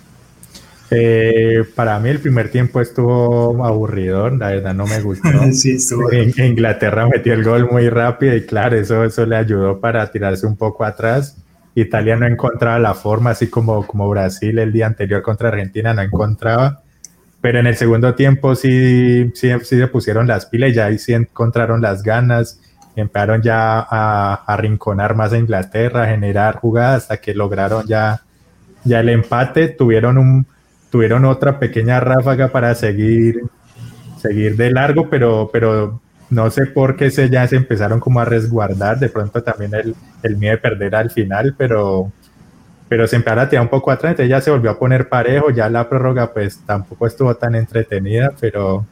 [0.92, 5.30] Eh, para mí el primer tiempo estuvo aburrido, la verdad no me gustó.
[5.54, 5.78] sí,
[6.12, 10.46] en, Inglaterra metió el gol muy rápido y claro, eso, eso le ayudó para tirarse
[10.46, 11.38] un poco atrás.
[11.76, 16.02] Italia no encontraba la forma, así como, como Brasil el día anterior contra Argentina no
[16.02, 16.82] encontraba.
[17.42, 21.00] Pero en el segundo tiempo sí, sí, sí se pusieron las pilas y ya ahí
[21.00, 22.62] sí encontraron las ganas.
[22.96, 28.22] Empezaron ya a, a rinconar más a Inglaterra, a generar jugadas hasta que lograron ya,
[28.84, 29.70] ya el empate.
[29.70, 30.46] Tuvieron un,
[30.94, 33.42] tuvieron otra pequeña ráfaga para seguir,
[34.22, 38.26] seguir de largo, pero, pero no sé por qué se, ya se empezaron como a
[38.26, 42.12] resguardar, de pronto también el, el miedo de perder al final, pero,
[42.88, 45.50] pero se empezaron a tirar un poco atrás, entonces ya se volvió a poner parejo,
[45.50, 48.86] ya la prórroga pues tampoco estuvo tan entretenida, pero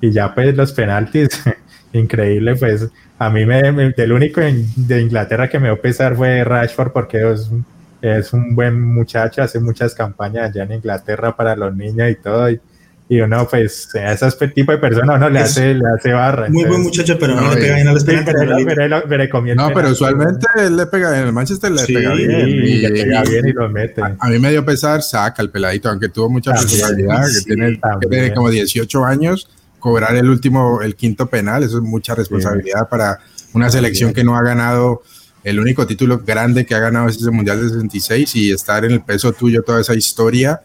[0.00, 1.42] y ya pues los penaltis,
[1.92, 6.92] increíble, pues a mí me, el único de Inglaterra que me dio pesar fue Rashford
[6.92, 7.50] porque es
[8.00, 12.50] es un buen muchacho, hace muchas campañas allá en Inglaterra para los niños y todo.
[12.50, 12.60] Y,
[13.08, 16.48] y uno, pues, a ese tipo de personas uno le hace, le hace barra.
[16.50, 19.56] Muy buen muchacho, pero no, le pega bien a los penaltis.
[19.56, 22.48] no, pero usualmente él le pega, en el Manchester le pega bien.
[22.48, 24.02] Y, le pega bien y lo mete.
[24.02, 28.08] A, mí me dio pesar, saca el peladito, aunque tuvo mucha personalidad, que, tiene, que,
[28.08, 33.20] tiene, como 18 años, cobrar el último, el quinto penal, eso es mucha responsabilidad para
[33.52, 35.02] una selección que no ha ganado
[35.46, 38.90] el único título grande que ha ganado es ese Mundial de 66 y estar en
[38.90, 40.60] el peso tuyo toda esa historia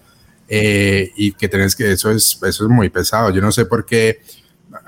[0.50, 3.30] eh, y que tenés que, eso es, eso es muy pesado.
[3.30, 4.22] Yo no sé por qué,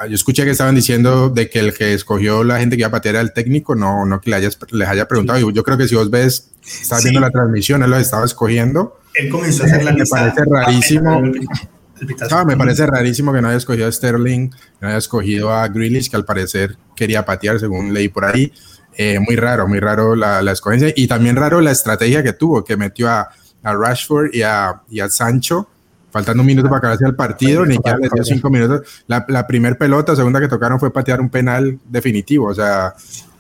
[0.10, 2.92] yo escuché que estaban diciendo de que el que escogió la gente que iba a
[2.92, 5.52] patear era el técnico, no, no que le hayas, les haya preguntado.
[5.52, 9.00] Yo creo que si vos ves, estás viendo la transmisión, él lo estaba escogiendo.
[9.14, 11.22] Él comenzó a hacer la Me parece rarísimo.
[12.32, 15.68] Ah, me parece rarísimo que no haya escogido a Sterling, que no haya escogido a
[15.68, 18.52] Grealish, que al parecer quería patear, según leí por ahí.
[18.98, 22.64] Eh, muy raro, muy raro la, la, escogencia y también raro la estrategia que tuvo,
[22.64, 23.30] que metió a,
[23.64, 25.68] a Rashford y a, y a, Sancho,
[26.12, 29.04] faltando un minuto para acabarse el partido, ni le dio cinco minutos.
[29.08, 32.94] La, la primera pelota, segunda que tocaron fue patear un penal definitivo, o sea,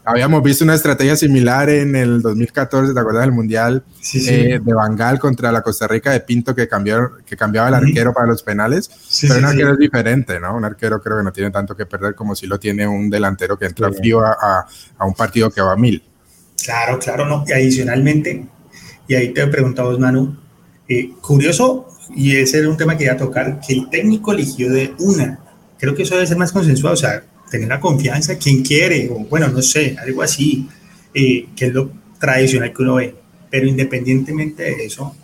[0.05, 5.17] Habíamos visto una estrategia similar en el 2014, ¿te acuerdas del Mundial eh, de Bangal
[5.17, 8.89] contra la Costa Rica de Pinto que, cambió, que cambiaba el arquero para los penales?
[9.21, 10.57] pero un arquero es diferente, ¿no?
[10.57, 13.57] Un arquero creo que no tiene tanto que perder como si lo tiene un delantero
[13.57, 16.03] que entra frío a, a, un partido que va a mil.
[16.61, 17.45] Claro, claro, no.
[17.47, 18.45] Y adicionalmente,
[19.07, 20.37] y ahí te preguntamos, Manu,
[20.89, 24.69] eh, curioso, y ese era un tema que iba a tocar, que el técnico eligió
[24.69, 25.39] de una.
[25.79, 29.19] Creo que eso debe ser más consensuado, o sea, tener la confianza, quien quiere, o
[29.29, 30.67] bueno, no sé, algo así,
[31.13, 33.15] eh, que es lo tradicional que uno ve.
[33.51, 35.15] Pero independientemente de eso,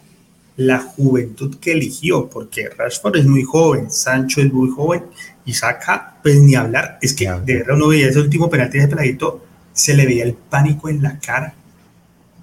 [0.56, 5.06] la juventud que eligió, porque Rashford es muy joven, Sancho es muy joven,
[5.44, 8.88] y saca, pues ni hablar, es que de verdad uno veía ese último penalti de
[8.88, 11.56] peladito, se le veía el pánico en la cara.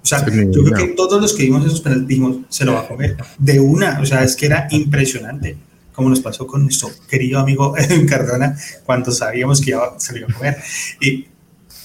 [0.03, 2.81] O sea, yo creo que todos los que vimos esos penaltis dijimos, se lo va
[2.81, 5.55] a comer de una, o sea, es que era impresionante
[5.97, 7.73] como nos pasó con nuestro querido amigo
[8.07, 8.55] Cardona
[8.85, 10.57] cuando sabíamos que iba a salir a comer.
[11.01, 11.25] Y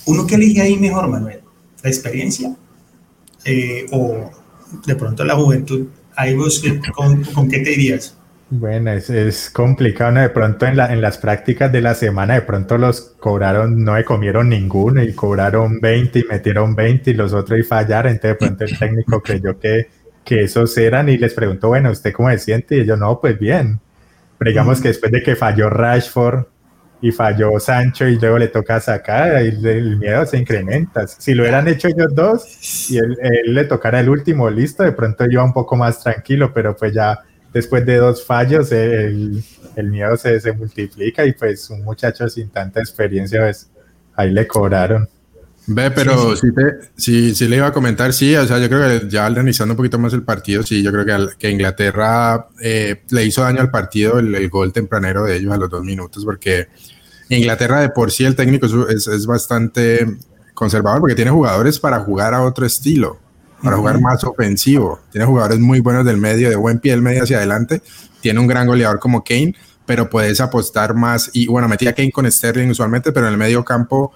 [0.05, 1.40] uno que elige ahí mejor, Manuel,
[1.83, 2.55] la experiencia
[3.46, 4.31] eh, o
[4.85, 5.87] de pronto la juventud.
[6.14, 6.62] Ahí vos,
[6.94, 8.14] ¿con, ¿con, qué te dirías?
[8.51, 10.20] Bueno, es, es complicado, ¿no?
[10.20, 13.94] De pronto en, la, en las prácticas de la semana, de pronto los cobraron, no
[13.94, 18.12] me comieron ninguno y cobraron 20 y metieron 20 y los otros y fallaron.
[18.12, 19.87] Entonces de pronto el técnico creyó que,
[20.22, 22.77] que esos eran y les preguntó, bueno, ¿usted cómo se siente?
[22.77, 23.81] Y ellos, no, pues bien.
[24.42, 26.46] Pero digamos que después de que falló Rashford
[27.00, 31.07] y falló Sancho y luego le toca sacar, el, el miedo se incrementa.
[31.07, 34.90] Si lo hubieran hecho ellos dos y él, él le tocara el último, listo, de
[34.90, 37.20] pronto iba un poco más tranquilo, pero pues ya
[37.55, 39.44] después de dos fallos el,
[39.76, 43.70] el miedo se, se, multiplica y pues un muchacho sin tanta experiencia, pues
[44.16, 45.09] ahí le cobraron.
[45.66, 46.48] Ve, pero sí,
[46.96, 47.35] sí.
[47.35, 49.98] Sí, le iba a comentar, sí, o sea, yo creo que ya analizando un poquito
[49.98, 54.18] más el partido, sí, yo creo que, que Inglaterra eh, le hizo daño al partido
[54.18, 56.66] el, el, gol tempranero de ellos a los dos minutos, porque
[57.29, 60.16] Inglaterra de por sí el técnico es, es bastante
[60.53, 63.22] conservador, porque tiene jugadores para jugar a otro estilo
[63.62, 65.01] para jugar más ofensivo.
[65.11, 67.81] Tiene jugadores muy buenos del medio, de buen pie del medio hacia adelante.
[68.20, 69.55] Tiene un gran goleador como Kane,
[69.87, 71.31] pero puedes apostar más.
[71.33, 74.12] Y bueno, metía Kane con Sterling usualmente, pero en el medio campo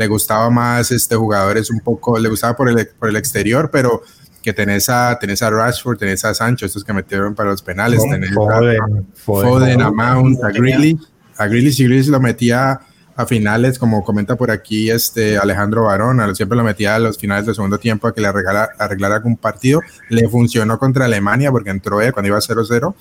[0.00, 4.02] le gustaba más este jugadores un poco, le gustaba por el, por el exterior, pero
[4.42, 8.02] que tenés a, tenés a Rashford, tenés a Sancho, estos que metieron para los penales,
[8.08, 10.98] tenés Foden, a, Foden, a Mount, a Greeley,
[11.36, 12.80] a Greeley, si Greeley lo metía
[13.20, 17.46] a finales, como comenta por aquí este Alejandro Barón, siempre lo metía a los finales
[17.46, 19.80] del segundo tiempo a que le arreglara, arreglara algún partido.
[20.08, 22.94] Le funcionó contra Alemania porque entró él cuando iba 0-0.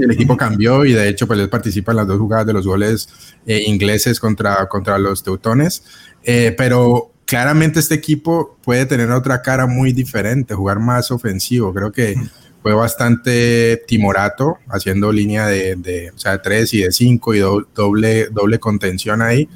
[0.00, 2.66] El equipo cambió y de hecho pues él participa en las dos jugadas de los
[2.66, 3.08] goles
[3.46, 5.82] eh, ingleses contra, contra los teutones.
[6.22, 11.72] Eh, pero claramente este equipo puede tener otra cara muy diferente, jugar más ofensivo.
[11.72, 12.14] Creo que
[12.62, 18.26] fue bastante timorato, haciendo línea de, de o sea, tres y de cinco y doble,
[18.30, 19.48] doble contención ahí,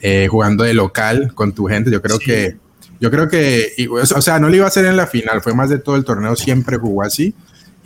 [0.00, 1.90] eh, jugando de local con tu gente.
[1.90, 2.24] Yo creo sí.
[2.26, 2.56] que,
[3.00, 5.70] yo creo que, o sea, no lo iba a hacer en la final, fue más
[5.70, 7.34] de todo el torneo, siempre jugó así.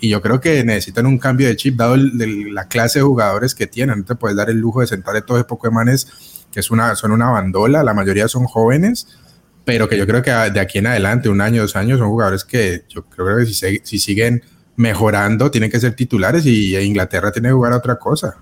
[0.00, 3.04] Y yo creo que necesitan un cambio de chip, dado el, el, la clase de
[3.04, 4.00] jugadores que tienen.
[4.00, 6.08] No te puedes dar el lujo de sentar a todos esos Pokémones
[6.54, 9.08] que es una, son una bandola, la mayoría son jóvenes,
[9.64, 12.44] pero que yo creo que de aquí en adelante, un año, dos años, son jugadores
[12.44, 14.40] que yo creo que si, si siguen
[14.76, 18.36] mejorando, tienen que ser titulares y Inglaterra tiene que jugar a otra cosa.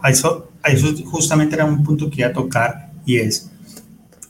[0.00, 3.50] A eso, a eso justamente era un punto que iba a tocar y es,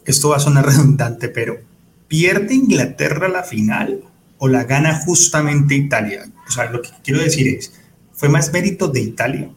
[0.04, 1.58] esto va a sonar redundante, pero
[2.08, 4.00] ¿pierde Inglaterra la final
[4.38, 6.24] o la gana justamente Italia?
[6.46, 7.72] O sea, lo que quiero decir es,
[8.12, 9.50] ¿fue más mérito de Italia?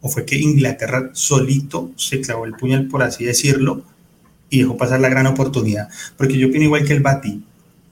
[0.00, 3.82] ¿O fue que Inglaterra solito se clavó el puñal, por así decirlo,
[4.50, 5.88] y dejó pasar la gran oportunidad?
[6.16, 7.42] Porque yo opino igual que el Bati,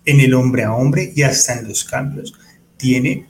[0.05, 2.35] en el hombre a hombre y hasta en los cambios
[2.83, 3.29] tiene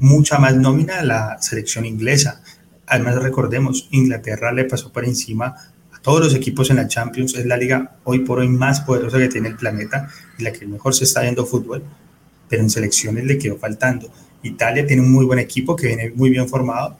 [0.00, 2.42] mucha más nómina la selección inglesa.
[2.86, 5.54] Además, recordemos, Inglaterra le pasó por encima
[5.92, 7.34] a todos los equipos en la Champions.
[7.34, 10.66] Es la liga hoy por hoy más poderosa que tiene el planeta y la que
[10.66, 11.82] mejor se está viendo fútbol,
[12.48, 14.10] pero en selecciones le quedó faltando.
[14.42, 16.96] Italia tiene un muy buen equipo que viene muy bien formado,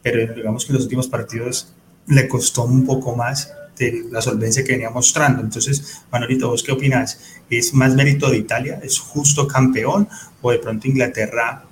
[0.00, 1.74] pero digamos que en los últimos partidos
[2.06, 5.42] le costó un poco más de la solvencia que venía mostrando.
[5.42, 7.20] Entonces, Manolito, ¿vos qué opinas?
[7.48, 8.80] ¿Es más mérito de Italia?
[8.82, 10.08] ¿Es justo campeón?
[10.42, 11.64] ¿O de pronto Inglaterra,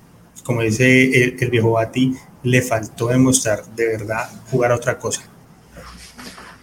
[0.43, 5.21] como dice el, el viejo Bati, le faltó demostrar de verdad jugar a otra cosa?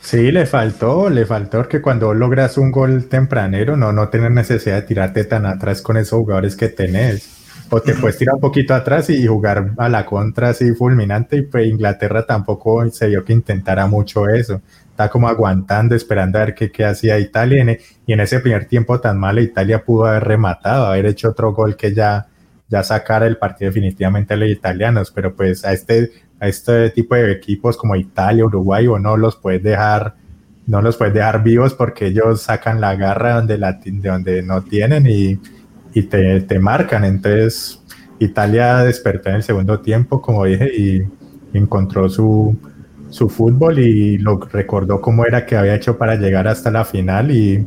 [0.01, 4.77] Sí, le faltó, le faltó que cuando logras un gol tempranero no, no tienes necesidad
[4.77, 7.31] de tirarte tan atrás con esos jugadores que tenés.
[7.71, 8.01] O te uh -huh.
[8.03, 12.27] puedes tirar un poquito atrás y jugar a la contra así fulminante y pues Inglaterra
[12.27, 14.61] tampoco se dio que intentara mucho eso
[14.95, 17.79] está como aguantando, esperando a ver qué, qué hacía Italia.
[18.07, 21.77] Y en ese primer tiempo tan malo, Italia pudo haber rematado, haber hecho otro gol
[21.77, 22.29] que ya,
[22.69, 25.11] ya sacara el partido definitivamente a los italianos.
[25.11, 29.35] Pero pues a este, a este tipo de equipos como Italia, Uruguay, o no los
[29.35, 30.15] puedes dejar,
[30.69, 35.07] no los puedes dejar vivos porque ellos sacan la garra donde, de donde no tienen
[35.09, 35.41] y,
[35.93, 37.05] y te, te marcan.
[37.05, 37.83] Entonces,
[38.21, 41.03] Italia despertó en el segundo tiempo, como dije, y
[41.53, 42.57] encontró su,
[43.15, 47.31] su fútbol y lo recordó cómo era que había hecho para llegar hasta la final
[47.31, 47.65] y,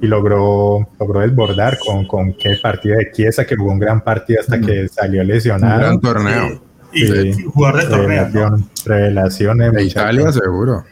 [0.00, 4.40] y logró, logró desbordar con, con qué partido de Chiesa, que jugó un gran partido
[4.40, 5.74] hasta que salió lesionado.
[5.74, 6.62] Un gran torneo.
[6.92, 8.50] Y, y sí, jugador de revelación, torneo.
[8.50, 8.68] ¿no?
[8.84, 10.84] Revelación de Italia, seguro.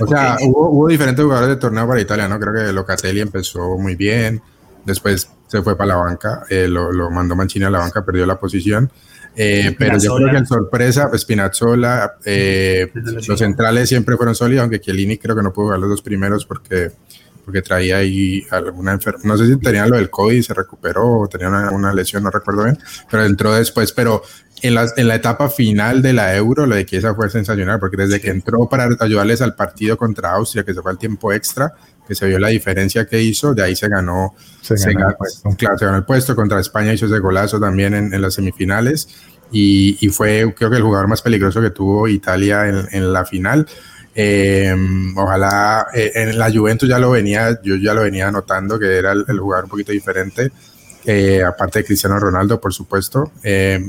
[0.00, 0.46] O sea, okay.
[0.46, 2.38] hubo, hubo, diferentes jugadores de torneo para Italia, ¿no?
[2.38, 4.40] Creo que Locatelli empezó muy bien,
[4.84, 8.24] después se fue para la banca, eh, lo, lo, mandó Mancini a la banca, perdió
[8.26, 8.92] la posición.
[9.36, 12.90] Eh, pero yo creo que en sorpresa, Spinazzola, eh,
[13.26, 16.46] los centrales siempre fueron sólidos, aunque Chiellini creo que no pudo jugar los dos primeros
[16.46, 16.92] porque,
[17.44, 19.24] porque traía ahí alguna enfermedad.
[19.24, 22.30] No sé si tenía lo del COVID se recuperó o tenía una, una, lesión, no
[22.30, 22.78] recuerdo bien,
[23.10, 23.92] pero entró después.
[23.92, 24.22] Pero
[24.62, 27.96] en la, en la etapa final de la Euro, lo de Chiesa fue sensacional porque
[27.96, 31.72] desde que entró para ayudarles al partido contra Austria, que se fue al tiempo extra,
[32.06, 35.56] que se vio la diferencia que hizo, de ahí se ganó, se, se ganó, ganó,
[35.56, 39.08] claro, se ganó el puesto, contra España hizo ese golazo también en, en las semifinales,
[39.50, 43.24] y, y, fue creo que el jugador más peligroso que tuvo Italia en, en la
[43.24, 43.66] final.
[44.16, 44.74] Eh,
[45.16, 49.12] ojalá eh, en la Juventus ya lo venía, yo ya lo venía notando que era
[49.12, 50.52] el, jugador un poquito diferente,
[51.04, 53.32] eh, aparte de Cristiano Ronaldo, por supuesto.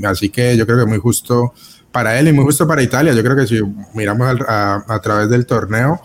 [0.04, 1.54] así que yo creo que muy justo
[1.92, 3.12] para él y muy justo para Italia.
[3.12, 3.60] Yo creo que si
[3.94, 6.00] miramos a, a, través del torneo,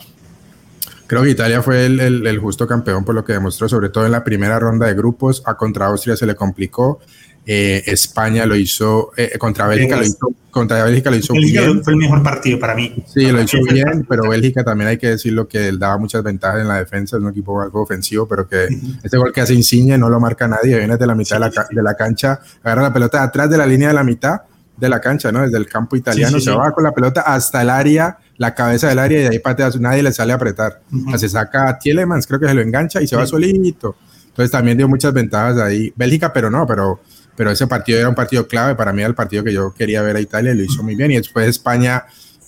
[1.12, 4.06] creo que Italia fue el, el, el, justo campeón por lo que demostró, sobre todo
[4.06, 5.44] en la primera ronda de grupos.
[5.46, 7.02] A contra Austria se le complicó.
[7.46, 11.84] Eh, España lo hizo, eh, contra Bélgica lo hizo, contra Bélgica lo hizo bien.
[11.84, 12.96] Fue el mejor partido para mí.
[13.14, 16.62] Sí, lo hizo bien, pero Bélgica también hay que decirlo que él daba muchas ventajas
[16.62, 18.70] en la defensa, es un equipo algo ofensivo, pero que
[19.04, 21.68] este gol que hace Insigne no lo marca nadie, viene de la mitad de, la,
[21.70, 24.44] de la cancha, agarra la pelota atrás de la línea de la mitad
[24.82, 25.42] de la cancha, ¿no?
[25.42, 29.00] Desde el campo italiano, se va con la pelota hasta el área, la cabeza del
[29.00, 30.82] área y de ahí patea, nadie le sale a apretar.
[31.16, 33.96] se saca a Tielemans, creo que se lo engancha y se va solito.
[34.28, 35.94] Entonces también dio muchas ventajas ahí.
[35.96, 37.00] Bélgica, pero no, pero
[37.36, 40.02] pero ese partido era un partido clave, para mí era el partido que yo quería
[40.02, 41.12] ver a Italia y lo hizo muy bien.
[41.12, 42.06] Y después España,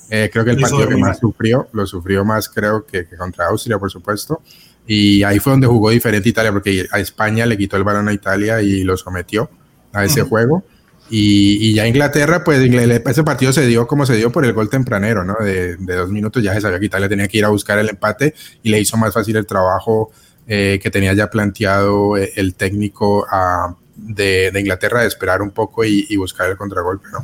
[0.10, 3.80] eh, creo que el partido que más sufrió, lo sufrió más creo que, contra Austria,
[3.80, 4.42] por supuesto.
[4.86, 8.14] Y ahí fue donde jugó diferente Italia, porque a España le quitó el balón a
[8.14, 9.50] Italia y lo sometió
[9.94, 10.64] a ese juego.
[11.10, 14.70] Y, y, ya Inglaterra, pues ese partido se dio como se dio por el gol
[14.70, 15.36] tempranero, ¿no?
[15.40, 17.90] De, de, dos minutos ya se sabía que Italia tenía que ir a buscar el
[17.90, 20.12] empate y le hizo más fácil el trabajo
[20.46, 25.86] eh, que tenía ya planteado eh, el técnico a, de, Inglaterra de esperar un poco
[25.86, 27.24] y, buscar el contragolpe, ¿no?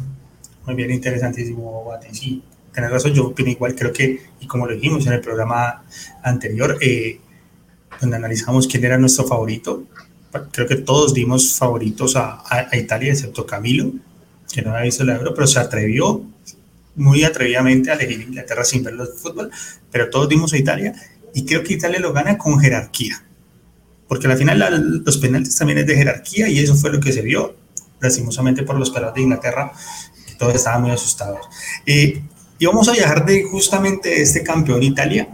[0.65, 2.13] Muy bien, interesantísimo, Guate.
[2.13, 2.41] Sí,
[2.73, 5.83] tenés razón, yo opino igual, creo que, y como lo dijimos en el programa
[6.23, 7.19] anterior, eh,
[7.99, 9.83] donde analizamos quién era nuestro favorito,
[10.51, 13.91] creo que todos dimos favoritos a, a, Italia, excepto Camilo,
[14.51, 16.23] que no había visto el euro, pero se atrevió
[16.95, 19.51] muy atrevidamente a elegir Inglaterra sin ver el fútbol,
[19.91, 20.93] pero todos dimos a Italia,
[21.33, 23.23] y creo que Italia lo gana con jerarquía
[24.09, 27.21] porque al final los penaltis también es de jerarquía y eso fue lo que se
[27.21, 27.55] vio,
[28.01, 29.71] lastimosamente por los pelados de Inglaterra,
[30.27, 31.47] que todos estaban muy asustados.
[31.85, 32.23] Eh,
[32.57, 35.29] y vamos a viajar de justamente este campeón Italia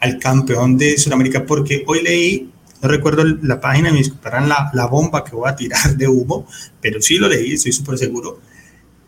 [0.00, 2.50] al campeón de Sudamérica, porque hoy leí,
[2.84, 6.46] no recuerdo la página, me disculparán la, la bomba que voy a tirar de humo,
[6.82, 8.40] pero sí lo leí, estoy súper seguro,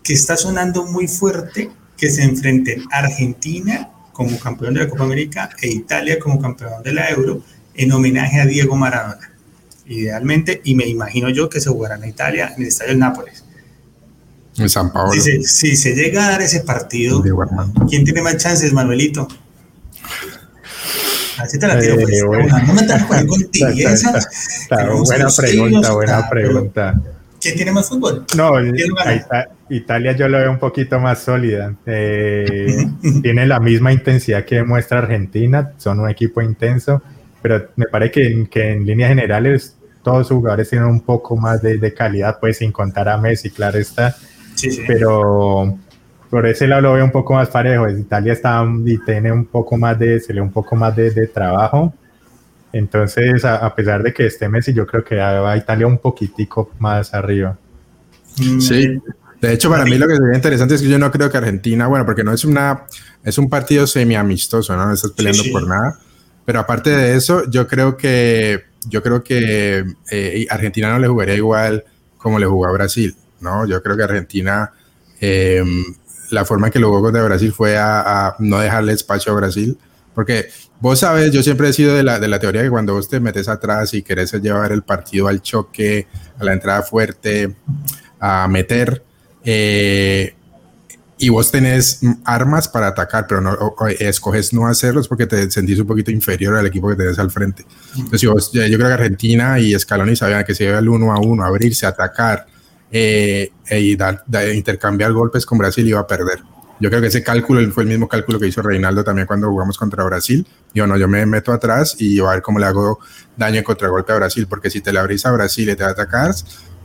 [0.03, 5.51] que está sonando muy fuerte que se enfrenten Argentina como campeón de la Copa América
[5.61, 7.43] e Italia como campeón de la Euro
[7.75, 9.31] en homenaje a Diego Maradona,
[9.87, 13.45] idealmente, y me imagino yo que se jugará en Italia, en el Estadio del Nápoles.
[14.57, 15.13] En San Paulo.
[15.13, 17.23] Si se, llega a dar ese partido,
[17.91, 19.29] ¿quién tiene más chances, Manuelito?
[21.39, 22.19] Así te la tiro, pues.
[22.19, 22.25] Eh,
[22.67, 23.27] no me estás con
[25.05, 27.01] Buena pregunta, buena pregunta.
[27.41, 28.25] ¿Quién tiene más fútbol?
[28.37, 28.53] No,
[29.69, 31.75] Italia yo lo veo un poquito más sólida.
[31.85, 32.87] Eh,
[33.23, 37.03] tiene la misma intensidad que demuestra Argentina, son un equipo intenso
[37.47, 41.63] pero me parece que, que en líneas generales todos los jugadores tienen un poco más
[41.63, 44.17] de, de calidad, pues sin contar a Messi, claro está.
[44.57, 44.83] Sí, sí.
[44.85, 45.79] Pero
[46.31, 47.89] por ese lado lo veo un poco más parejo.
[47.89, 51.27] Italia está y tiene un poco más de, se le un poco más de, de
[51.27, 51.95] trabajo.
[52.73, 57.15] Entonces, a, pesar de que esté Messi, yo creo que va Italia un poquitico más
[57.15, 57.57] arriba.
[58.39, 58.61] Mm.
[58.61, 59.01] Sí,
[59.41, 61.87] de hecho, para mí lo que sería interesante es que yo no creo que Argentina,
[61.87, 62.85] bueno, porque no es una,
[63.23, 64.87] es un partido semi amistoso, ¿no?
[64.87, 65.99] No estás peleando por nada.
[66.45, 71.35] Pero aparte de eso, yo creo que, yo creo que eh, Argentina no le jugaría
[71.35, 71.85] igual
[72.17, 73.67] como le jugó a Brasil, ¿no?
[73.67, 74.73] Yo creo que Argentina,
[75.21, 75.85] em,
[76.31, 79.79] la forma en que lo jugó contra Brasil fue a, no dejarle espacio a Brasil,
[80.15, 80.49] porque
[80.81, 83.21] vos sabes, yo siempre he sido de la, de la teoría que cuando vos te
[83.21, 86.07] metes atrás y querés llevar el partido al choque,
[86.39, 87.55] a la entrada fuerte,
[88.19, 89.03] a meter,
[89.45, 90.35] eh,
[91.19, 93.57] y vos tenés armas para atacar, pero no
[93.99, 97.65] escoges no hacerlos porque te sentís un poquito inferior al equipo que tenés al frente.
[97.97, 101.45] Entonces, yo, creo que Argentina y Scaloni sabían que se iba el uno a uno,
[101.45, 102.47] abrirse, atacar
[102.91, 103.97] eh, y
[104.57, 106.41] intercambiar golpes con Brasil iba a perder.
[106.79, 109.79] Yo creo que ese cálculo fue el mismo cálculo que hizo Reinaldo también cuando jugamos
[109.79, 110.47] contra Brasil.
[110.75, 112.99] Yo no, yo me meto atrás y a ver cómo le hago
[113.37, 116.45] daño en contragolpe a Brasil, porque si te le abrís a Brasil y te atacas,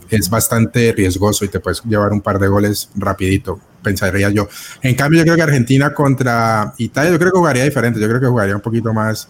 [0.10, 4.48] es bastante riesgoso y te puedes llevar un par de goles rapidito, pensaría yo.
[4.82, 8.20] En cambio, yo creo que Argentina contra Italia, yo creo que jugaría diferente, yo creo
[8.20, 9.28] que jugaría un poquito más,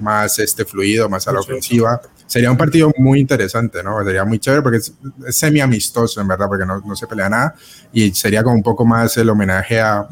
[0.00, 2.00] más este, fluido, más a la ofensiva.
[2.34, 4.04] Sería un partido muy interesante, ¿no?
[4.04, 4.92] Sería muy chévere porque es,
[5.28, 7.54] semi amistoso, en verdad, porque no, no, se pelea nada
[7.92, 10.08] y sería como un poco más el homenaje a,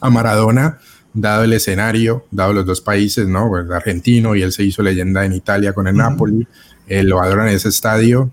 [0.00, 0.78] a Maradona
[1.12, 3.48] dado el escenario, dado los dos países, ¿no?
[3.48, 6.44] Pues argentino y él se hizo leyenda en Italia con el Napoli,
[6.88, 8.32] eh, lo adoran en ese estadio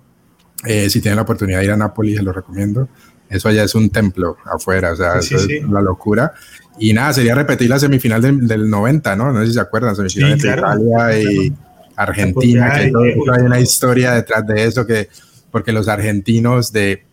[0.65, 2.89] eh, si tienen la oportunidad de ir a Nápoles, se lo recomiendo.
[3.29, 6.33] Eso allá es un templo afuera, o sea, eso es la locura.
[6.79, 9.31] Y nada, sería repetir la semifinal del, del 90, ¿no?
[9.31, 11.53] No sé si se acuerdan, semifinal entre Italia y
[11.95, 12.91] Argentina, que
[13.33, 15.09] hay una historia detrás de eso, que
[15.51, 17.05] porque los argentinos de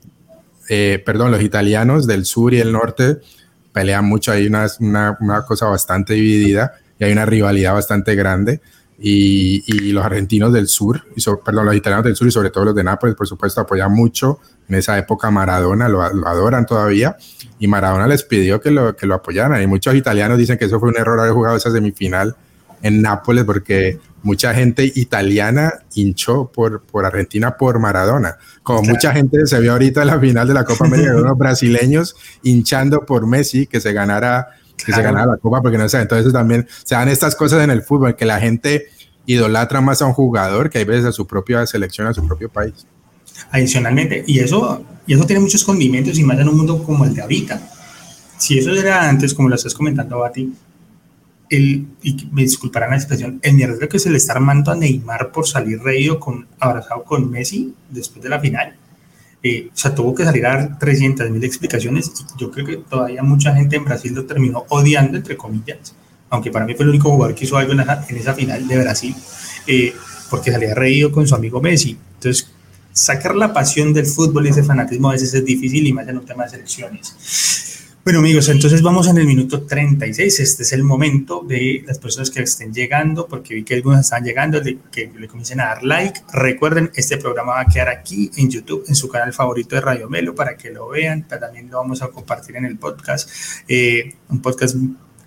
[0.68, 3.18] eh, perdón, los italianos del sur y el norte
[3.72, 8.60] pelean mucho, hay una, una, cosa bastante dividida y hay una rivalidad bastante grande.
[9.00, 12.64] Y, y los argentinos del sur, y perdón, los italianos del sur y sobre todo
[12.64, 17.16] los de Nápoles, por supuesto, apoyan mucho en esa época Maradona, lo, lo, adoran todavía,
[17.60, 19.62] y Maradona les pidió que lo, que lo apoyaran.
[19.62, 22.34] Y muchos italianos dicen que eso fue un error haber jugado esa semifinal
[22.82, 28.36] en Nápoles porque mucha gente italiana hinchó por, por Argentina por Maradona.
[28.62, 32.16] Como mucha gente se vio ahorita en la final de la Copa América, unos brasileños
[32.42, 36.32] hinchando por Messi que se ganara, que se ganara la Copa, porque no sé, entonces
[36.32, 38.88] también se dan estas cosas en el fútbol, que la gente
[39.26, 42.48] idolatra más a un jugador que hay veces a su propia selección, a su propio
[42.48, 42.86] país.
[43.50, 47.14] Adicionalmente, y eso, y eso tiene muchos condimentos y más en un mundo como el
[47.14, 47.60] de ahorita.
[48.36, 50.52] Si eso era antes, como lo estás comentando, Bati,
[51.50, 55.32] el, y me disculparán la expresión, el mierda que se le está armando a Neymar
[55.32, 58.76] por salir reído con, abrazado con Messi después de la final.
[59.42, 62.76] Eh, o sea, tuvo que salir a dar 300 mil explicaciones y yo creo que
[62.78, 65.94] todavía mucha gente en Brasil lo terminó odiando, entre comillas,
[66.28, 69.14] aunque para mí fue el único jugador que hizo algo en esa, final de Brasil,
[69.66, 69.94] eh,
[70.28, 71.96] porque salía reído con su amigo Messi.
[72.14, 72.50] Entonces,
[72.92, 76.18] sacar la pasión del fútbol y ese fanatismo a veces es difícil y más en
[76.18, 77.67] un tema de selecciones.
[78.04, 80.40] Bueno amigos, entonces vamos en el minuto 36.
[80.40, 84.24] Este es el momento de las personas que estén llegando, porque vi que algunas están
[84.24, 86.20] llegando, que le comiencen a dar like.
[86.32, 90.08] Recuerden, este programa va a quedar aquí en YouTube, en su canal favorito de Radio
[90.08, 91.28] Melo, para que lo vean.
[91.28, 93.28] También lo vamos a compartir en el podcast.
[93.66, 94.76] Eh, un podcast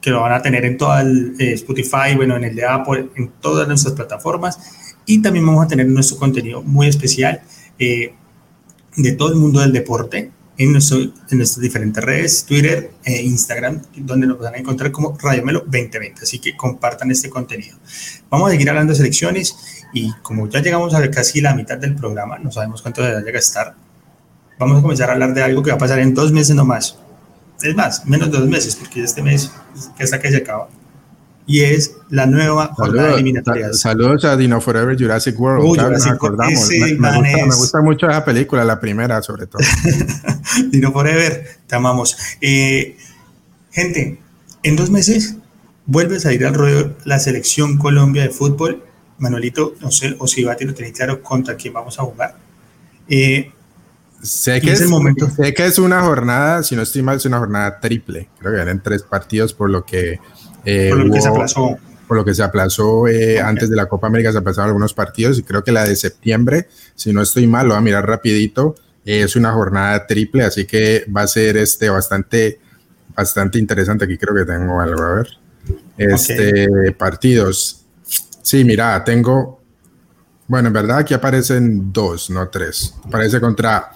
[0.01, 3.09] que lo van a tener en todo el eh, Spotify, bueno, en el de Apple,
[3.15, 4.57] en todas nuestras plataformas.
[5.05, 7.41] Y también vamos a tener nuestro contenido muy especial
[7.78, 8.15] eh,
[8.95, 10.32] de todo el mundo del deporte
[10.64, 15.43] en, en nuestras diferentes redes, Twitter e Instagram, donde nos van a encontrar como Radio
[15.43, 16.22] Melo 2020.
[16.24, 17.78] Así que compartan este contenido.
[18.30, 19.55] Vamos a seguir hablando de selecciones
[19.93, 23.20] y como ya llegamos a casi la mitad del programa, no sabemos cuánto se va
[23.20, 23.76] a gastar,
[24.59, 26.97] vamos a comenzar a hablar de algo que va a pasar en dos meses nomás.
[27.62, 29.51] Es más, menos de dos meses, porque este mes,
[29.97, 30.68] que hasta que se acaba,
[31.51, 33.73] y es la nueva jornada eliminatoria.
[33.73, 35.65] Saludos a Dino Forever Jurassic World.
[35.65, 36.69] Uh, Jurassic acordamos.
[36.69, 39.61] me, me, gusta, mucho esa película, la primera sobre todo.
[40.71, 42.15] Dino Forever, te amamos.
[42.39, 42.95] Eh,
[43.69, 44.17] gente,
[44.63, 45.35] en dos meses
[45.85, 48.85] vuelve a salir al ruedo la selección Colombia de fútbol.
[49.17, 52.37] Manuelito, no sé, o si Bati lo tenéis claro contra quién vamos a jugar.
[53.09, 53.51] Eh,
[54.21, 54.79] sé que es,
[55.35, 58.29] sé que es una jornada, si no estoy mal, es una jornada triple.
[58.39, 60.21] Creo que vienen tres partidos, por lo que
[60.66, 61.78] eh, por lo que se aplazó.
[62.07, 65.39] Por lo que se aplazó eh, antes de la Copa América, se aplazaron algunos partidos
[65.39, 68.76] y creo que la de septiembre, si no estoy mal, lo voy a mirar rapidito,
[69.05, 72.59] es una jornada triple, así que va a ser este bastante,
[73.16, 74.05] bastante interesante.
[74.05, 75.28] Aquí creo que tengo algo, a ver.
[75.97, 77.86] Este, partidos.
[78.41, 79.62] Sí, mira, tengo,
[80.47, 82.93] bueno, en verdad aquí aparecen dos, no tres.
[83.05, 83.91] Aparece contra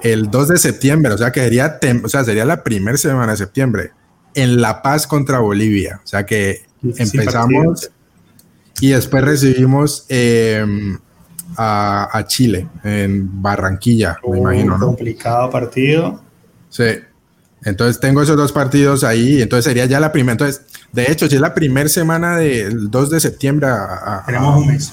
[0.00, 3.38] el 2 de septiembre, o sea que sería, o sea, sería la primera semana de
[3.38, 3.92] septiembre
[4.38, 6.00] en La Paz contra Bolivia.
[6.04, 7.90] O sea que empezamos
[8.80, 10.98] y después recibimos em,
[11.56, 14.74] a, Chile en Barranquilla, me imagino.
[14.74, 16.22] Un complicado partido.
[16.70, 16.84] Sí.
[17.64, 20.32] Entonces tengo esos dos partidos ahí, entonces sería ya la primera.
[20.32, 20.62] Entonces,
[20.92, 23.68] de hecho, si es la primera semana del 2 de septiembre.
[24.26, 24.92] Tenemos un mes.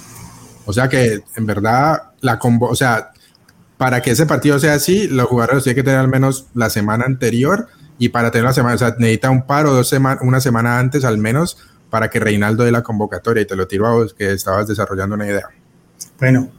[0.65, 3.11] O sea que en verdad la combo, o sea,
[3.77, 7.05] para que ese partido sea así, los jugadores tienen que tener al menos la semana
[7.05, 7.67] anterior
[7.97, 10.79] y para tener la semana, o sea, necesita un par o dos semanas, una semana
[10.79, 11.57] antes al menos
[11.89, 15.15] para que Reinaldo dé la convocatoria y te lo tiro a vos que estabas desarrollando
[15.15, 15.47] una idea.
[16.19, 16.51] Bueno,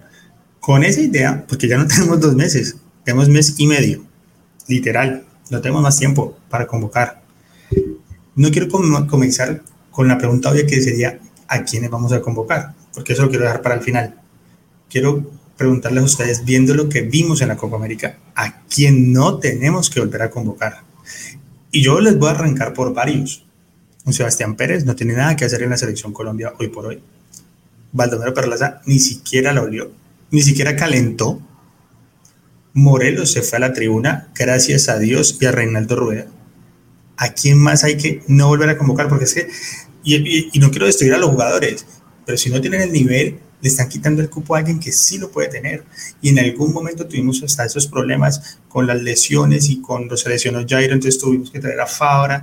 [0.61, 4.03] con esa idea, porque ya no tenemos dos meses, tenemos mes y medio,
[4.67, 7.23] literal, no tenemos más tiempo para convocar.
[8.35, 11.19] No quiero comenzar con la pregunta obvia que sería,
[11.49, 12.75] ¿a quiénes vamos a convocar?
[12.93, 14.21] Porque eso lo quiero dejar para el final.
[14.91, 19.39] Quiero preguntarles a ustedes, viendo lo que vimos en la Copa América, ¿a quién no
[19.39, 20.83] tenemos que volver a convocar?
[21.71, 23.45] Y yo les voy a arrancar por varios.
[24.11, 27.03] Sebastián Pérez no tiene nada que hacer en la selección Colombia hoy por hoy.
[27.93, 29.91] Baldomero Perlaza ni siquiera lo olió,
[30.31, 31.41] ni siquiera calentó.
[32.73, 36.27] Morelos se fue a la tribuna, gracias a Dios y a Reinaldo Rueda.
[37.17, 39.09] ¿A quién más hay que no volver a convocar?
[39.09, 39.49] Porque es que,
[40.05, 41.87] y, y no quiero destruir a los jugadores,
[42.27, 45.19] pero si no tienen el nivel, le están quitando el cupo a alguien que sí
[45.19, 45.85] lo puede tener.
[46.21, 50.65] Y en algún momento tuvimos hasta esos problemas con las lesiones y con los lesionó
[50.69, 52.43] Jairo, entonces tuvimos que traer a Fabra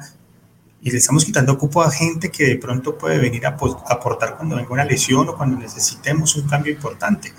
[0.82, 4.58] y le estamos quitando cupo a gente que de pronto puede venir a aportar cuando
[4.58, 7.32] venga una lesión o cuando necesitemos un cambio importante.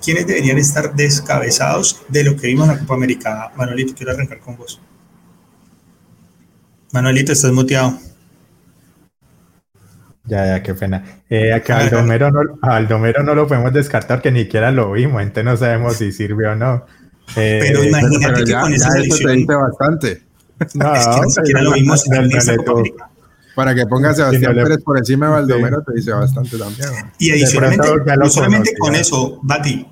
[0.00, 3.52] ¿Quiénes deberían estar descabezados de lo que vimos en la Copa América?
[3.56, 4.80] Manuelito, quiero arrancar con vos.
[6.92, 7.98] Manuelito, estás muteado.
[10.28, 11.22] Ya, ya, qué pena.
[11.28, 15.44] Eh, acá Aldomero no, Aldomero no lo podemos descartar, que ni siquiera lo vimos, entonces
[15.44, 16.84] no sabemos si sirve o no.
[17.36, 19.46] Eh, pero imagínate que con esa selección...
[19.46, 20.22] bastante.
[20.74, 23.10] No, es que ni siquiera lo vimos en esa Copa
[23.58, 26.90] para que ponga a Sebastián Pérez por encima de Baldomero, te dice bastante también.
[27.18, 29.84] Y adicionalmente, no solamente con eso, Bati,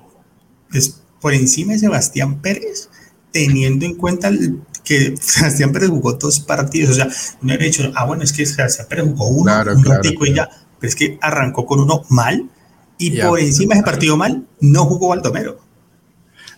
[0.71, 2.89] es por encima de Sebastián Pérez,
[3.31, 4.31] teniendo en cuenta
[4.83, 7.09] que Sebastián Pérez jugó dos partidos, o sea,
[7.41, 10.49] no he dicho, ah, bueno, es que Sebastián Pérez jugó uno, un ratico y ya,
[10.79, 12.49] pero es que arrancó con uno mal
[12.97, 15.59] y por encima de ese partido mal no jugó Baldomero.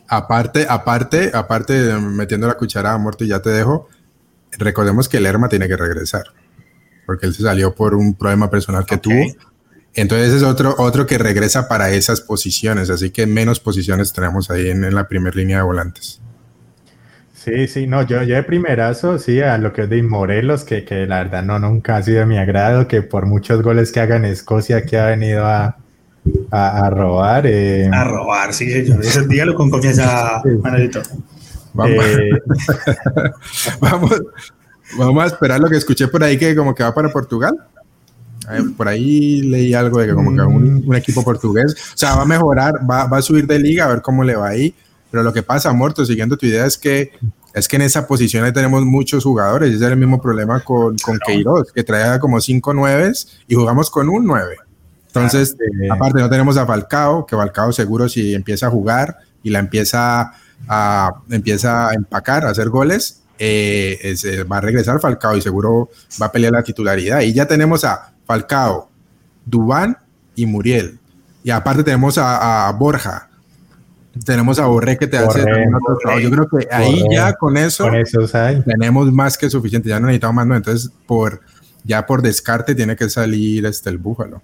[0.08, 3.88] Aparte, aparte, aparte, metiendo la cuchara muerto y ya te dejo,
[4.58, 6.24] recordemos que Lerma tiene que regresar
[7.10, 9.34] porque él se salió por un problema personal que tuvo.
[9.96, 14.70] Entonces es otro, otro que regresa para esas posiciones, así que menos posiciones tenemos ahí
[14.70, 16.22] en, la primera línea de volantes.
[17.42, 20.84] Sí, sí, no, yo, yo de primerazo, sí, a lo que es de Morelos, que,
[20.84, 24.02] que la verdad no, nunca ha sido de mi agrado, que por muchos goles que
[24.02, 25.78] haga en Escocia, que ha venido a,
[26.52, 27.48] a, robar.
[27.48, 27.90] Eh.
[27.94, 29.06] A robar, sí, señor.
[29.06, 31.02] Eso dígalo con confianza, Manuelito.
[31.74, 32.06] Vamos.
[32.06, 32.30] Eh.
[33.80, 34.22] Vamos,
[34.98, 37.56] Vamos a esperar lo que escuché por ahí que como que va para Portugal.
[38.76, 42.24] por ahí leí algo de que como que un, un, equipo portugués, o sea, va
[42.24, 44.76] a mejorar, va, va, a subir de liga, a ver cómo le va ahí.
[45.12, 47.12] Pero lo que pasa, Morto, siguiendo tu idea, es que
[47.54, 49.70] es que en esa posición ahí tenemos muchos jugadores.
[49.74, 53.90] Ese es el mismo problema con, con Queiroz, que traía como cinco nueves y jugamos
[53.90, 54.58] con un nueve.
[55.08, 55.58] Entonces,
[55.90, 60.34] aparte no tenemos a Falcao, que Falcao seguro si empieza a jugar y la empieza
[60.68, 64.16] a, empieza a empacar, a hacer goles, eh,
[64.52, 65.90] va a regresar Falcao y seguro
[66.22, 67.22] va a pelear la titularidad.
[67.22, 68.90] Y ya tenemos a Falcao,
[69.46, 69.98] Dubán
[70.36, 71.00] y Muriel.
[71.44, 73.29] Y aparte tenemos a, Borja.
[74.26, 75.46] Tenemos a Borré que te hace
[76.22, 77.90] Yo creo que ahí ya con eso,
[78.66, 79.90] tenemos más que suficiente.
[79.90, 80.48] Ya no necesitamos más.
[80.48, 80.56] No.
[80.56, 81.42] Entonces, por,
[81.84, 84.42] ya por descarte tiene que salir este, el Búfalo.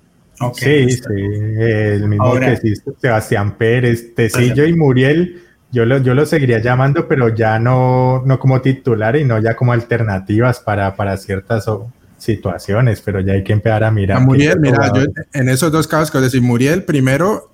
[0.54, 1.02] sí, sí.
[1.08, 5.42] El mismo que Sebastián Pérez, Tecillo y Muriel
[5.76, 9.58] yo lo, yo lo seguiría llamando, pero ya no, no como titular y no ya
[9.58, 11.66] como alternativas para, para ciertas
[12.18, 14.20] situaciones, pero ya hay que empezar a mirar.
[14.20, 15.04] A Muriel, mira, yo
[15.34, 17.52] en esos dos casos, que decir, Muriel, primero,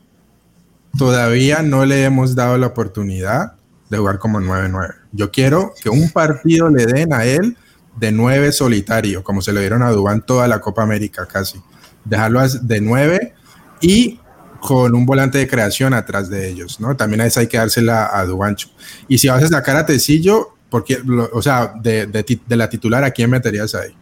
[0.98, 3.54] todavía no le hemos dado la oportunidad
[3.90, 4.96] de jugar como 9-9.
[5.12, 7.58] Yo quiero que un partido le den a él
[7.98, 11.62] de 9 solitario, como se le dieron a Dubán toda la Copa América casi.
[12.06, 13.34] Dejarlo de 9
[13.82, 14.20] y
[14.62, 16.96] con un volante de creación atrás de ellos, ¿no?
[16.96, 18.70] También a esa hay que dársela a Duancho.
[19.08, 21.00] Y si vas a sacar a Tecillo, porque,
[21.34, 23.94] o sea, de, de, la titular, ¿a quién meterías ahí?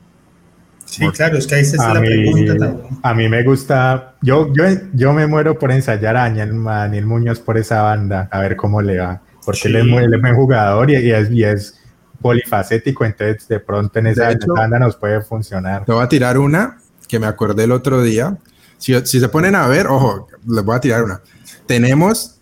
[0.90, 3.00] Sí, claro, es que ahí está la pregunta también.
[3.04, 4.64] A mí me gusta, yo, yo,
[4.94, 8.98] yo me muero por ensayar a Daniel, Muñoz por esa banda, a ver cómo le
[8.98, 11.80] va, porque él, es muy, buen jugador y, es, y es
[12.20, 15.86] polifacético, entonces de pronto en esa, banda nos puede funcionar.
[15.86, 18.38] Te voy a tirar una que me acordé el otro día,
[18.80, 21.22] si, se ponen a ver, ojo, les voy a tirar una.
[21.68, 22.40] Tenemos,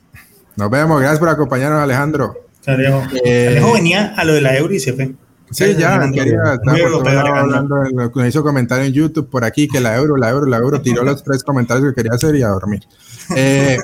[0.56, 2.46] nos vemos, gracias por acompañarnos, Alejandro.
[2.66, 5.16] Alejo, eh, Alejo venía a lo de la Euro y se fue.
[5.52, 6.40] Sí, ya, quería,
[7.22, 7.76] hablando,
[8.16, 11.04] me hizo comentario en YouTube por aquí que la euro, la euro, la euro, tiró
[11.04, 12.84] los tres comentarios que quería hacer y a dormir.
[13.36, 13.78] Eh,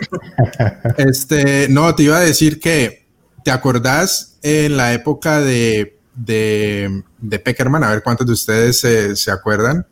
[0.97, 3.07] este, no, te iba a decir que,
[3.43, 7.83] ¿te acordás en la época de, de, de Peckerman?
[7.83, 9.85] A ver cuántos de ustedes se, se acuerdan.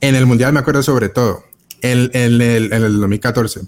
[0.00, 1.44] En el Mundial me acuerdo sobre todo
[1.82, 2.10] en,
[2.42, 3.62] el, 2014,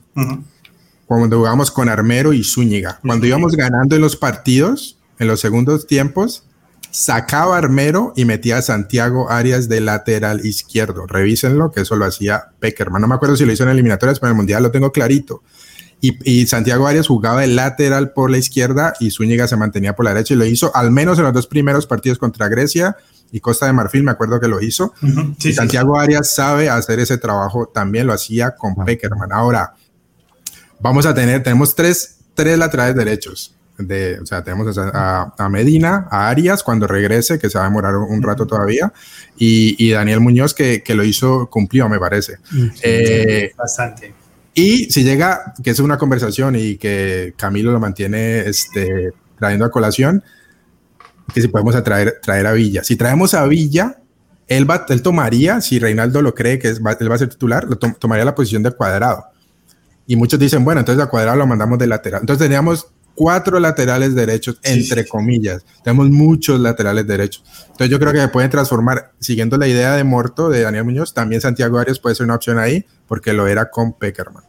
[1.06, 2.98] cuando jugábamos con Armero y Zúñiga.
[3.02, 6.44] Cuando íbamos ganando en los partidos, en los segundos tiempos,
[6.94, 11.08] sacaba Armero y metía a Santiago Arias de lateral izquierdo.
[11.08, 13.02] Revísenlo, que eso lo hacía Peckerman.
[13.02, 15.42] No me acuerdo si lo hizo en eliminatorias, pero en el Mundial lo tengo clarito.
[16.00, 20.12] Y, Santiago Arias jugaba de lateral por la izquierda y Zúñiga se mantenía por la
[20.12, 22.96] derecha y lo hizo al menos en los dos primeros partidos contra Grecia
[23.32, 24.92] y Costa de Marfil, me acuerdo que lo hizo.
[25.54, 29.32] Santiago Arias sabe hacer ese trabajo, también lo hacía con Peckerman.
[29.32, 29.74] Ahora,
[30.78, 33.54] vamos a tener, tenemos tres, tres laterales derechos.
[33.78, 37.96] De, o sea, tenemos a, Medina, a Arias cuando regrese, que se va a demorar
[37.96, 38.92] un rato todavía,
[39.36, 42.38] y, Daniel Muñoz, que, que, lo hizo, cumplió, me parece.
[42.82, 44.14] Eh, bastante.
[44.54, 49.70] Y si llega, que es una conversación y que Camilo lo mantiene este, trayendo a
[49.70, 50.22] colación,
[51.32, 52.84] que si podemos atraer, traer a Villa.
[52.84, 53.98] Si traemos a Villa,
[54.46, 57.64] él, va, él tomaría, si Reinaldo lo cree que es, él va a ser titular,
[57.64, 59.24] lo tomaría la posición de cuadrado.
[60.06, 62.20] Y muchos dicen, bueno, entonces a cuadrado lo mandamos de lateral.
[62.20, 65.64] Entonces teníamos cuatro laterales derechos, entre comillas.
[65.82, 67.44] Tenemos muchos laterales derechos.
[67.62, 71.14] Entonces yo creo que se pueden transformar, siguiendo la idea de Morto, de Daniel Muñoz,
[71.14, 74.44] también Santiago Arias puede ser una opción ahí, porque lo era con Peckerman.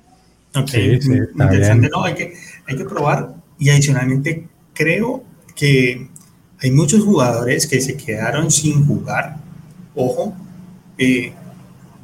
[0.55, 1.89] Ok, interesante.
[1.89, 2.33] No, hay que,
[2.67, 3.35] hay que probar.
[3.59, 5.23] Y adicionalmente, creo
[5.55, 6.09] que
[6.59, 9.37] hay muchos jugadores que se quedaron sin jugar,
[9.93, 10.35] ojo,
[10.97, 11.33] eh,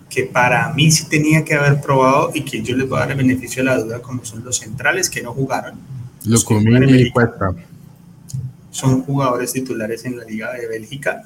[0.10, 3.12] que para mí sí tenía que haber probado y que yo les voy a dar
[3.12, 5.80] el beneficio de la duda, como son los centrales que no jugaron,
[6.26, 7.54] Lucumini y Cuesta.
[8.70, 11.24] Son jugadores titulares en la Liga de Bélgica.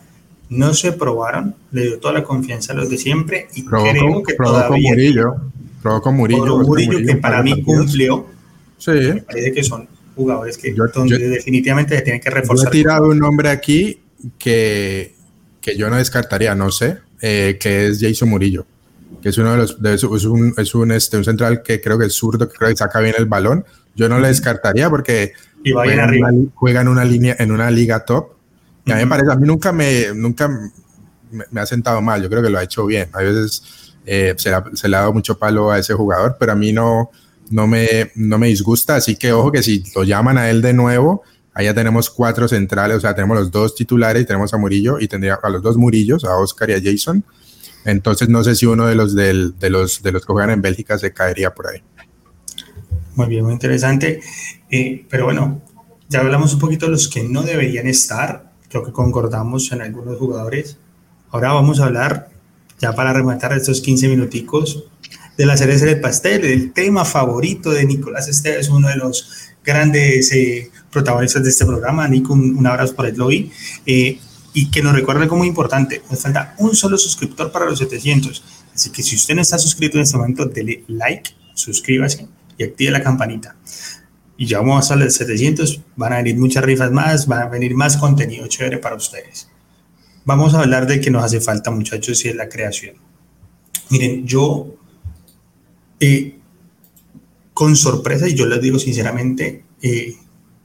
[0.50, 4.34] No se probaron, le dio toda la confianza a los de siempre y creo que
[4.34, 4.92] todavía.
[4.92, 5.36] Murillo,
[5.82, 6.58] probó con Murillo.
[6.60, 8.28] Murillo, que para mí cumplió.
[8.78, 8.92] Sí.
[8.92, 12.68] Me parece que son jugadores que definitivamente se tienen que reforzar.
[12.68, 14.00] Yo he tirado un nombre aquí
[14.38, 15.16] que,
[15.62, 18.66] que yo no descartaría, no sé, eh, que es Jason Murillo,
[19.22, 22.06] que es uno de los, es, un, es un, este, un central que creo que
[22.06, 23.66] es zurdo, que creo que saca bien el balón.
[23.96, 25.34] Yo no le descartaría porque
[25.64, 28.34] juega, en una, juega, en una, línea, en una liga top.
[28.86, 30.50] Y a mí me parece, a mí nunca me, nunca
[31.50, 33.10] me, ha sentado mal, yo creo que lo ha hecho bien.
[33.14, 36.56] A veces eh, se, se, le ha dado mucho palo a ese jugador, pero a
[36.56, 37.10] mí no,
[37.50, 40.74] no me, no me disgusta, así que ojo que si lo llaman a él de
[40.74, 41.24] nuevo,
[41.54, 45.08] allá tenemos cuatro centrales, o sea, tenemos los dos titulares y tenemos a Murillo y
[45.08, 47.24] tendría a los dos Murillos, a Oscar y a Jason.
[47.86, 50.62] Entonces no sé si uno de los, del, de los, de los que juegan en
[50.62, 51.82] Bélgica se caería por ahí.
[53.16, 54.20] Muy bien, muy interesante.
[54.70, 55.62] Eh, pero bueno,
[56.10, 60.18] ya hablamos un poquito de los que no deberían estar, creo que concordamos en algunos
[60.18, 60.78] jugadores.
[61.32, 62.30] Ahora vamos a hablar,
[62.80, 64.86] ya para rematar estos 15 minuticos,
[65.38, 69.30] de la cereza del pastel, el tema favorito de Nicolás Esteves, uno de los
[69.64, 72.08] grandes eh, protagonistas de este programa.
[72.08, 73.52] Nico, un, abrazo por el lobby.
[73.86, 74.20] Eh,
[74.54, 78.42] y que nos recuerde como importante, nos falta un solo suscriptor para los 700.
[78.74, 82.92] Así que si usted no está suscrito en este momento, dele like, suscríbase y active
[82.92, 83.56] la campanita.
[84.38, 87.74] Y ya vamos a los 700, van a venir muchas rifas más, van a venir
[87.76, 89.50] más contenido chévere para ustedes.
[90.26, 92.96] Vamos a hablar de que nos hace falta, muchachos, y es la creación.
[93.90, 94.76] Miren, yo
[96.00, 96.40] eh,
[97.54, 100.16] con sorpresa, y yo les digo sinceramente, eh,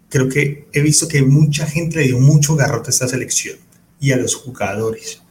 [0.08, 3.56] creo que he visto que mucha gente le dio mucho garrote a esta selección
[4.00, 5.22] y a los jugadores.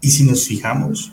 [0.00, 1.12] Y si nos fijamos,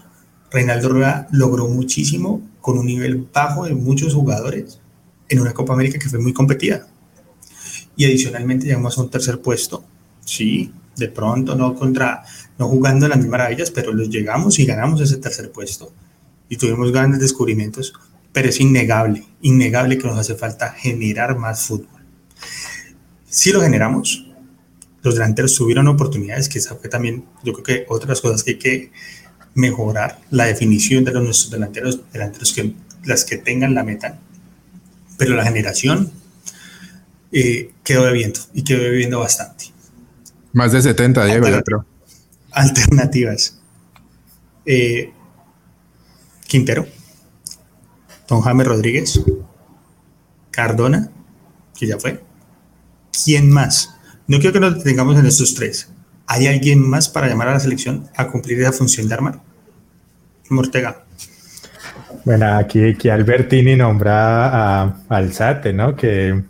[0.52, 4.80] Reinaldo Rueda logró muchísimo con un nivel bajo de muchos jugadores
[5.30, 6.88] en una Copa América que fue muy competida.
[7.96, 9.86] Y adicionalmente llegamos a un tercer puesto.
[10.22, 12.24] Sí, de pronto, no contra,
[12.58, 15.94] no jugando en las maravillas, pero los llegamos y ganamos ese tercer puesto
[16.50, 17.94] y tuvimos grandes descubrimientos,
[18.34, 22.02] pero es innegable, innegable que nos hace falta generar más fútbol.
[23.30, 24.26] Si lo generamos,
[25.04, 28.92] los delanteros tuvieron oportunidades, que fue también, yo creo que otras cosas que hay que
[29.56, 32.74] mejorar, la definición de los nuestros delanteros, delanteros que
[33.06, 34.20] las que tengan la meta,
[35.18, 36.12] pero la generación
[37.32, 39.66] eh, quedó bebiendo y quedó bebiendo bastante.
[40.54, 41.48] Más de 70, Diego.
[42.52, 43.60] Alternativas.
[44.66, 45.12] Eh,
[46.48, 46.88] Quintero,
[48.28, 49.22] Don James Rodríguez,
[50.52, 51.12] Cardona,
[51.78, 52.24] que ya fue.
[53.24, 53.94] ¿Quién más?
[54.28, 55.90] No quiero que nos detengamos en estos tres.
[56.28, 59.40] ¿Hay alguien más para llamar a la selección a cumplir esa función de armar?
[60.50, 61.04] Mortega.
[62.24, 65.96] Bueno, aquí, aquí Albertini nombra a Alzate, ¿no?
[65.96, 66.44] Que,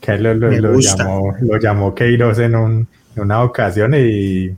[0.00, 4.50] que lo, lo, llamó, lo llamó Queiroz en, un, en una ocasión y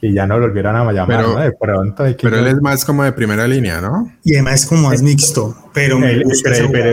[0.00, 1.40] y ya no lo volvieron a llamar, pero, ¿no?
[1.40, 4.12] De pronto hay que Pero él es más como de primera línea, ¿no?
[4.22, 5.98] Y además es como más mixto, pero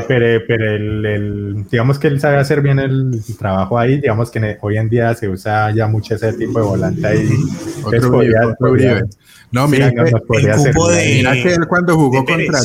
[0.08, 4.90] pero, el, digamos que él sabe hacer bien el, trabajo ahí, digamos que hoy en
[4.90, 7.30] día se usa ya mucho ese tipo de volante ahí.
[7.84, 8.22] otro,
[9.52, 12.60] No, mira, que, él cuando jugó contra,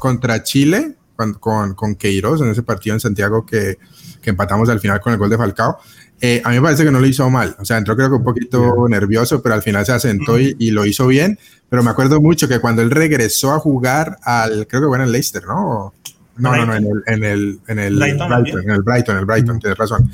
[0.00, 3.78] contra Chile, con, con, Queiroz en ese partido en Santiago que,
[4.20, 5.78] que empatamos al final con el gol de Falcao,
[6.20, 7.56] eh, a mí me parece que no lo hizo mal.
[7.58, 10.86] O sea, entró creo que un poquito nervioso, pero al final se asentó y, lo
[10.86, 11.38] hizo bien.
[11.68, 15.04] Pero me acuerdo mucho que cuando él regresó a jugar al, creo que fue en
[15.04, 15.92] el Leicester, ¿no?
[16.38, 19.58] No, no, no, en el, en el, en el Brighton, en el Brighton, el Brighton,
[19.58, 20.10] tienes razón.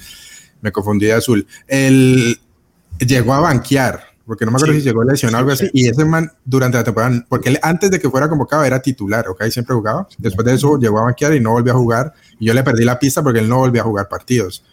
[0.61, 1.47] Me confundí de azul.
[1.67, 2.39] Él
[2.99, 6.05] llegó a banquear, porque no me acuerdo si llegó lesionado o algo así, y ese
[6.05, 9.43] man durante la temporada, porque él antes de que fuera convocado era titular, ¿ok?
[9.51, 10.07] Siempre jugaba.
[10.17, 12.15] Después de eso llegó a banquear y no volvió a jugar.
[12.39, 14.65] Y yo le perdí la pista porque él no volvió a jugar partidos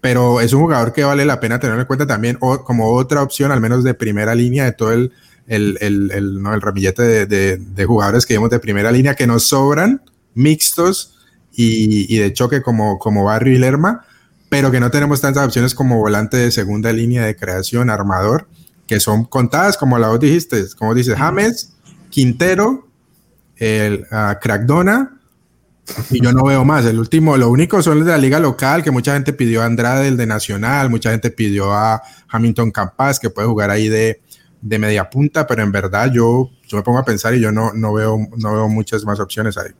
[0.00, 3.22] pero es un jugador que vale la pena tener en cuenta también o, como otra
[3.22, 5.12] opción, al menos de primera línea de todo el,
[5.46, 6.54] el, el, ¿no?
[6.54, 10.02] el ramillete de, de, jugadores que vemos de primera línea que nos sobran,
[10.34, 11.18] mixtos
[11.52, 14.04] y, y, de choque como, como Barrio y Lerma,
[14.48, 18.48] pero que no tenemos tantas opciones como volante de segunda línea de creación, armador,
[18.86, 21.74] que son contadas, como la vos dijiste, como dices, James,
[22.10, 22.88] Quintero,
[23.56, 25.17] el uh, Crackdona,
[26.10, 26.84] y yo no veo más.
[26.84, 29.66] El último, lo único son los de la liga local, que mucha gente pidió a
[29.66, 34.20] Andrade, el de Nacional, mucha gente pidió a Hamilton Campas, que puede jugar ahí de,
[34.60, 37.72] de media punta, pero en verdad yo, yo me pongo a pensar y yo no,
[37.72, 39.70] no, veo, no veo muchas más opciones ahí.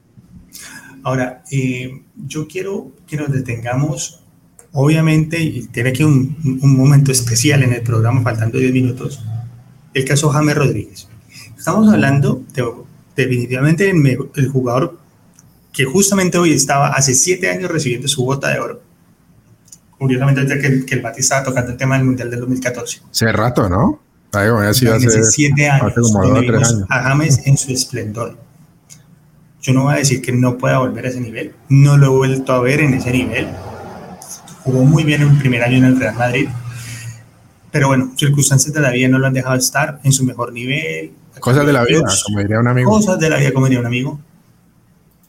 [1.03, 4.21] Ahora, eh, yo quiero que nos detengamos,
[4.73, 9.23] obviamente, y tiene aquí un, un, momento especial en el programa, faltando 10 minutos,
[9.93, 11.07] el caso James Rodríguez.
[11.57, 12.65] Estamos hablando de,
[13.15, 14.98] definitivamente el jugador
[15.71, 18.89] que justamente hoy estaba hace siete años recibiendo su bota de oro
[19.99, 23.01] curiosamente desde que, que el Bati estaba tocando el tema del Mundial del 2014.
[23.11, 23.99] Hace rato, ¿no?
[24.31, 26.85] Ahí, sido hace, siete años, hace como dos, tres años.
[26.89, 28.37] a James en su esplendor.
[29.61, 32.09] Yo no voy a decir que no pueda volver a ese nivel, no lo he
[32.09, 33.47] vuelto a ver en ese nivel.
[34.63, 36.47] Jugó muy bien en el primer año en el Real Madrid,
[37.71, 41.11] pero bueno, circunstancias de la vida no lo han dejado estar en su mejor nivel.
[41.39, 42.89] Cosas de la vida, como diría un amigo.
[42.89, 44.19] Cosas de la vida, como diría un amigo.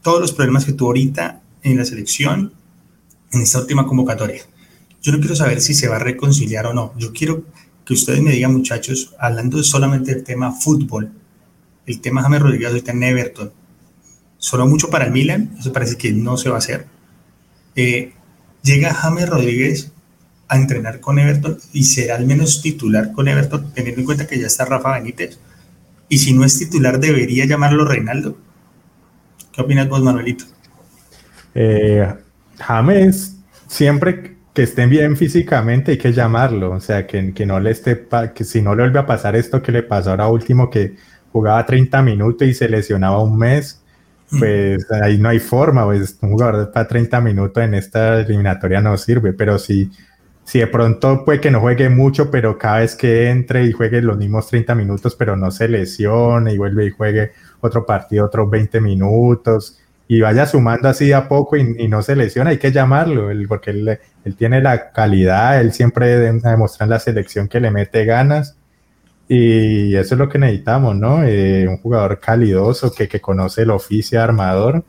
[0.01, 2.53] Todos los problemas que tuvo ahorita en la selección,
[3.31, 4.41] en esta última convocatoria.
[5.01, 6.93] Yo no quiero saber si se va a reconciliar o no.
[6.97, 7.43] Yo quiero
[7.85, 11.11] que ustedes me digan, muchachos, hablando solamente del tema fútbol,
[11.85, 13.51] el tema James Rodríguez ahorita en Everton,
[14.37, 16.87] sonó mucho para el Milan, eso parece que no se va a hacer.
[17.75, 18.13] Eh,
[18.63, 19.91] llega James Rodríguez
[20.47, 24.39] a entrenar con Everton y será al menos titular con Everton, teniendo en cuenta que
[24.39, 25.39] ya está Rafa Benítez.
[26.09, 28.37] Y si no es titular, debería llamarlo Reinaldo.
[29.51, 30.45] ¿Qué opinas vos, Manuelito?
[31.53, 32.07] Eh,
[32.59, 33.37] James,
[33.67, 38.07] siempre que estén bien físicamente hay que llamarlo, o sea, que, que no le esté,
[38.33, 40.95] que si no le vuelve a pasar esto que le pasó ahora último, que
[41.31, 43.81] jugaba 30 minutos y se lesionaba un mes,
[44.29, 44.39] mm.
[44.39, 48.97] pues ahí no hay forma, pues un jugador para 30 minutos en esta eliminatoria no
[48.97, 49.89] sirve, pero si,
[50.43, 54.01] si de pronto puede que no juegue mucho, pero cada vez que entre y juegue
[54.01, 57.31] los mismos 30 minutos, pero no se lesione y vuelve y juegue
[57.61, 62.49] otro partido, otros 20 minutos, y vaya sumando así a poco y, no se lesiona,
[62.49, 63.99] hay que llamarlo, porque él,
[64.37, 68.57] tiene la calidad, él siempre demuestra en la selección que le mete ganas
[69.29, 71.23] y eso es lo que necesitamos, ¿no?
[71.23, 74.83] Eh, un jugador calidoso que, que, conoce el oficio armador,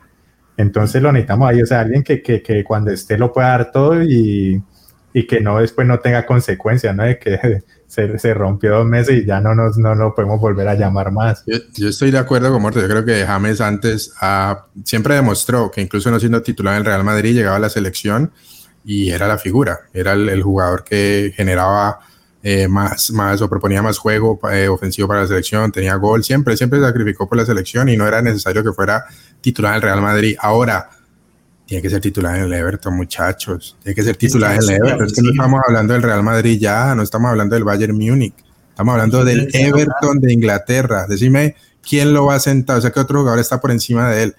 [0.57, 3.71] entonces lo necesitamos ahí, o sea, alguien que, que, que cuando esté lo pueda dar
[3.71, 4.61] todo y,
[5.13, 7.03] y que no después no tenga consecuencias, ¿no?
[7.03, 10.67] De que se, se, rompió dos meses y ya no nos no lo podemos volver
[10.67, 11.43] a llamar más.
[11.45, 12.81] Yo, estoy de acuerdo con Morto.
[12.81, 14.11] Yo creo que James antes
[14.83, 18.31] siempre demostró que incluso no siendo titular en el Real Madrid llegaba a la selección
[18.83, 21.99] y era la figura, era el, jugador que generaba
[22.41, 26.57] eh, más, más o proponía más juego eh, ofensivo para la selección, tenía gol, siempre,
[26.57, 29.05] siempre sacrificó por la selección y no era necesario que fuera
[29.39, 30.35] titular en el Real Madrid.
[30.39, 30.89] Ahora,
[31.65, 33.77] tiene que ser titular en el Everton, muchachos.
[33.81, 35.05] Tiene que ser titular en el Everton.
[35.05, 38.33] Es que no estamos hablando del Real Madrid ya, no estamos hablando del Bayern Múnich.
[38.69, 41.05] Estamos hablando del Everton de Inglaterra.
[41.07, 41.55] Decime
[41.87, 42.77] quién lo va a sentar.
[42.77, 44.35] O sea, que otro jugador está por encima de él.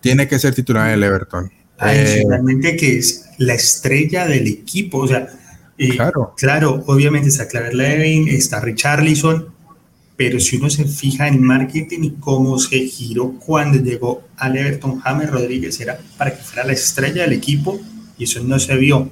[0.00, 1.52] Tiene que ser titular en el Everton.
[1.78, 4.98] Adicionalmente, eh, que es la estrella del equipo.
[4.98, 5.28] O sea,
[5.78, 6.34] eh, claro.
[6.36, 9.54] claro, obviamente está Claver Levin, está Richarlison,
[10.16, 15.00] pero si uno se fija en marketing y cómo se giró cuando llegó al Everton,
[15.00, 17.78] James Rodríguez era para que fuera la estrella del equipo
[18.16, 19.10] y eso no se vio,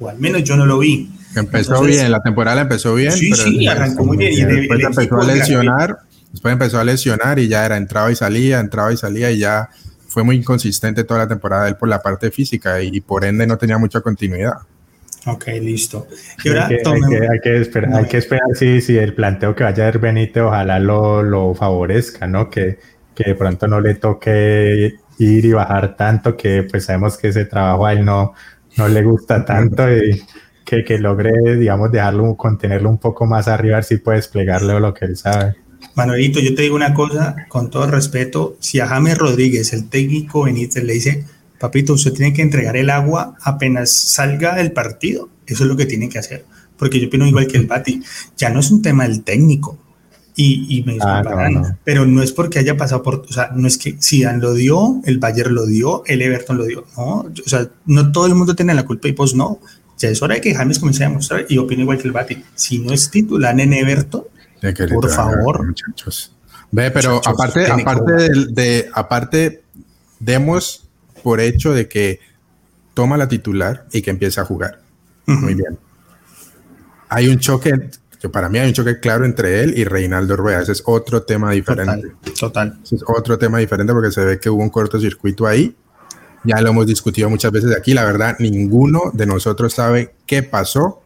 [0.00, 1.10] o al menos yo no lo vi.
[1.36, 3.12] Empezó bien, la temporada empezó bien.
[3.12, 4.32] Sí, sí, arrancó muy bien.
[4.32, 5.98] Y después empezó a lesionar,
[6.32, 9.68] después empezó a lesionar y ya era entraba y salía, entraba y salía y ya
[10.06, 13.58] fue muy inconsistente toda la temporada él por la parte física y por ende no
[13.58, 14.54] tenía mucha continuidad.
[15.26, 16.06] Ok, listo.
[16.44, 19.64] Y ahora hay, que, hay, que, esperar, hay que esperar si, si el planteo que
[19.64, 22.48] vaya a dar Benítez ojalá lo, lo favorezca, ¿no?
[22.48, 22.78] Que,
[23.14, 27.44] que de pronto no le toque ir y bajar tanto, que pues sabemos que ese
[27.44, 28.32] trabajo a él no,
[28.76, 30.22] no le gusta tanto y
[30.64, 34.78] que, que logre, digamos, dejarlo, contenerlo un poco más arriba, a ver si puede desplegarle
[34.78, 35.56] lo que él sabe.
[35.94, 40.44] Manuelito, yo te digo una cosa, con todo respeto, si a James Rodríguez, el técnico
[40.44, 41.24] Benítez, le dice
[41.58, 45.28] papito, usted tiene que entregar el agua apenas salga el partido.
[45.46, 46.44] Eso es lo que tiene que hacer.
[46.76, 48.02] Porque yo opino igual que el Bati.
[48.36, 49.78] Ya no es un tema del técnico.
[50.40, 53.96] Y, me ah, pero no es porque haya pasado por, o sea, no es que
[54.00, 58.12] Zidane lo dio, el Bayern lo dio, el Everton lo dio, no, o sea, no
[58.12, 59.58] todo el mundo tiene la culpa y pues no,
[59.98, 62.44] ya es hora de que James comience a demostrar y opino igual que el Bati,
[62.54, 64.26] si no es titular en Everton,
[64.94, 65.66] por favor.
[65.66, 66.32] Muchachos.
[66.70, 68.12] Ve, pero aparte, aparte
[68.52, 69.62] de, aparte,
[70.20, 70.87] demos
[71.22, 72.20] por hecho de que
[72.94, 74.80] toma la titular y que empieza a jugar.
[75.26, 75.78] Muy bien.
[77.08, 77.90] Hay un choque,
[78.20, 80.62] que para mí hay un choque claro entre él y Reinaldo Rueda.
[80.62, 82.12] Ese es otro tema diferente.
[82.38, 82.78] Total.
[82.82, 85.76] es otro tema diferente porque se ve que hubo un cortocircuito ahí.
[86.44, 87.94] Ya lo hemos discutido muchas veces aquí.
[87.94, 91.02] La verdad, ninguno de nosotros sabe qué pasó.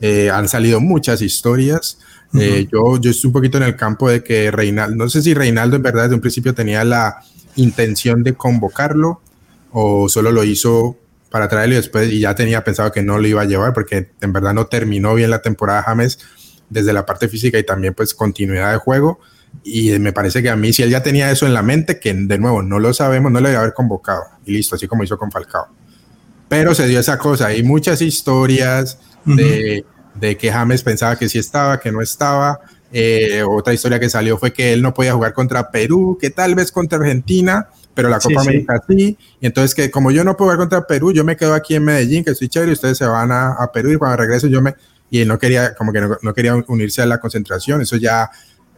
[0.00, 1.98] Eh, han salido muchas historias.
[2.34, 5.34] Eh, yo, yo estoy un poquito en el campo de que Reinaldo, no sé si
[5.34, 7.22] Reinaldo en verdad desde un principio tenía la
[7.56, 9.20] intención de convocarlo
[9.72, 10.96] o solo lo hizo
[11.30, 14.10] para traerlo y después y ya tenía pensado que no lo iba a llevar porque
[14.20, 16.18] en verdad no terminó bien la temporada James
[16.70, 19.20] desde la parte física y también pues continuidad de juego.
[19.64, 22.12] Y me parece que a mí si él ya tenía eso en la mente que
[22.12, 24.22] de nuevo no lo sabemos no le debe haber convocado.
[24.44, 25.68] Y listo así como hizo con Falcao.
[26.48, 31.38] Pero se dio esa cosa hay muchas historias de, de, que James pensaba que sí
[31.38, 32.60] estaba que no estaba.
[32.90, 36.54] Eh, otra historia que salió fue que él no podía jugar contra Perú que tal
[36.54, 39.18] vez contra Argentina pero la Copa América sí.
[39.40, 41.82] Y entonces que como yo no puedo jugar contra Perú, yo me quedo aquí en
[41.82, 44.62] Medellín, que estoy chévere, y ustedes se van a, a Perú y cuando regreso yo
[44.62, 44.76] me...
[45.10, 48.30] Y él no quería, como que no, quería unirse a la concentración, eso ya,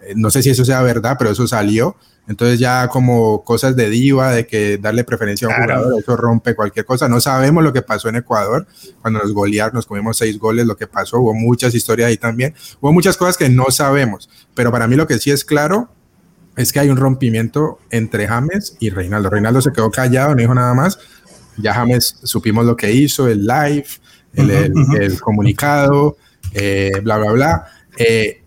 [0.04, 1.96] eh, no sé si eso sea verdad, pero eso salió.
[2.28, 6.54] Entonces ya como cosas de diva, de que darle preferencia a un jugador, eso rompe
[6.54, 7.06] cualquier cosa.
[7.06, 8.66] No sabemos lo que pasó en Ecuador,
[9.02, 12.54] cuando nos golearon, nos comimos seis goles, lo que pasó, hubo muchas historias ahí también,
[12.80, 15.90] hubo muchas cosas que no sabemos, pero para mí lo que sí es claro
[16.60, 19.30] es que hay un rompimiento entre James y Reinaldo.
[19.30, 20.98] Reinaldo se quedó callado, no dijo nada más,
[21.56, 23.86] ya James supimos lo que hizo, el live,
[24.34, 26.16] el, comunicado,
[26.52, 27.66] eh, bla, bla, bla.
[27.98, 28.42] Eh,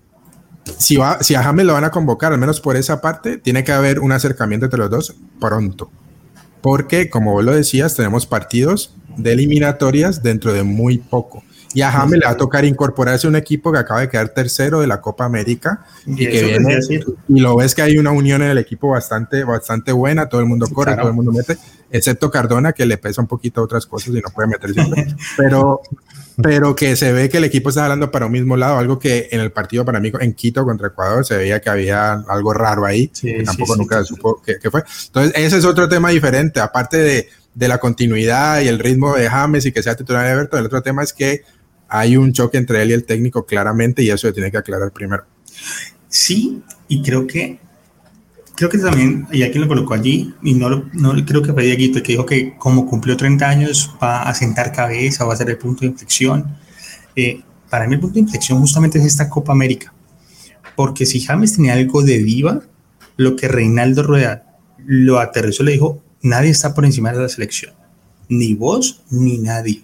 [0.78, 3.64] si, va, si a James lo van a convocar, al menos por esa parte, tiene
[3.64, 5.92] que haber un acercamiento entre los dos pronto.
[6.62, 11.44] Porque, como vos lo decías, tenemos partidos de eliminatorias dentro de muy poco.
[11.74, 14.30] Y a James le va a tocar incorporarse a un equipo que acaba de quedar
[14.30, 16.80] tercero de la Copa América y, que viene,
[17.28, 20.48] y lo ves que hay una unión en el equipo bastante, bastante buena, todo el
[20.48, 21.58] mundo corre, todo el mundo mete,
[21.92, 24.82] excepto Cardona que le pesa un poquito otras cosas y no puede meterse.
[25.38, 25.82] pero,
[26.42, 29.30] pero que se ve que el equipo está hablando para un mismo lado, algo que
[29.32, 32.86] en el partido para mí en Quito contra Ecuador se veía que había algo raro
[32.86, 34.84] ahí, que tampoco nunca supo qué, fue.
[35.08, 39.30] Entonces, ese es otro tema diferente, aparte de, de, la continuidad y el ritmo de
[39.30, 41.44] James y que sea titular de Everton, el otro tema es que
[41.96, 44.92] hay un choque entre él y el técnico claramente y eso se tiene que aclarar
[44.92, 45.26] primero.
[46.10, 47.60] Sí, y creo que
[48.56, 52.02] creo que también, y alguien lo colocó allí, y no, no creo que fue Dieguito,
[52.02, 55.58] que dijo que como cumplió 30 años va a sentar cabeza, va a ser el
[55.60, 56.58] punto de inflexión.
[57.16, 59.94] Eh, para mí el punto de inflexión justamente es esta Copa América,
[60.76, 62.62] porque si James tenía algo de diva,
[63.18, 67.74] lo que Reinaldo Rueda lo aterrizó, le dijo, nadie está por encima de la selección,
[68.30, 69.84] ni vos ni nadie.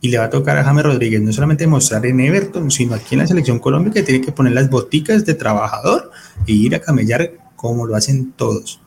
[0.00, 3.14] Y le va a tocar a James Rodríguez no solamente mostrar en Everton, sino aquí
[3.14, 6.10] en la selección Colombia que tiene que poner las boticas de trabajador
[6.46, 8.80] e ir a camellar como lo hacen todos.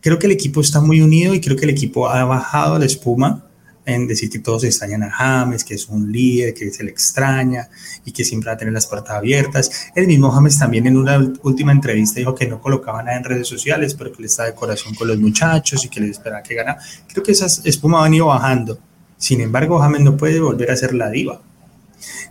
[0.00, 2.86] Creo que el equipo está muy unido y creo que el equipo ha bajado la
[2.86, 3.44] espuma
[3.88, 7.68] en decir que todos extrañan a James, que es un líder, que se le extraña
[8.04, 9.90] y que siempre va a tener las puertas abiertas.
[9.94, 13.48] El mismo James también en una última entrevista dijo que no colocaba nada en redes
[13.48, 16.54] sociales, pero que le está de corazón con los muchachos y que le esperaba que
[16.54, 16.76] gana.
[17.08, 18.78] Creo que esas espuma han ido bajando.
[19.18, 21.42] Sin embargo, James no puede volver a ser la diva.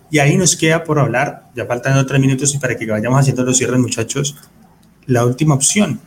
[0.09, 3.43] Y ahí nos queda por hablar, ya faltan otros minutos y para que vayamos haciendo
[3.43, 4.35] los cierres, muchachos,
[5.05, 5.99] la última opción.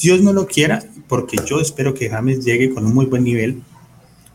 [0.00, 3.62] Dios no lo quiera, porque yo espero que James llegue con un muy buen nivel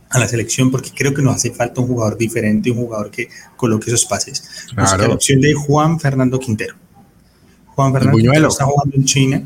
[0.09, 3.29] a la selección, porque creo que nos hace falta un jugador diferente, un jugador que
[3.55, 4.67] coloque esos pases.
[4.73, 5.07] Claro.
[5.07, 6.75] la opción de Juan Fernando Quintero.
[7.67, 9.43] Juan Fernando Quintero está jugando en China,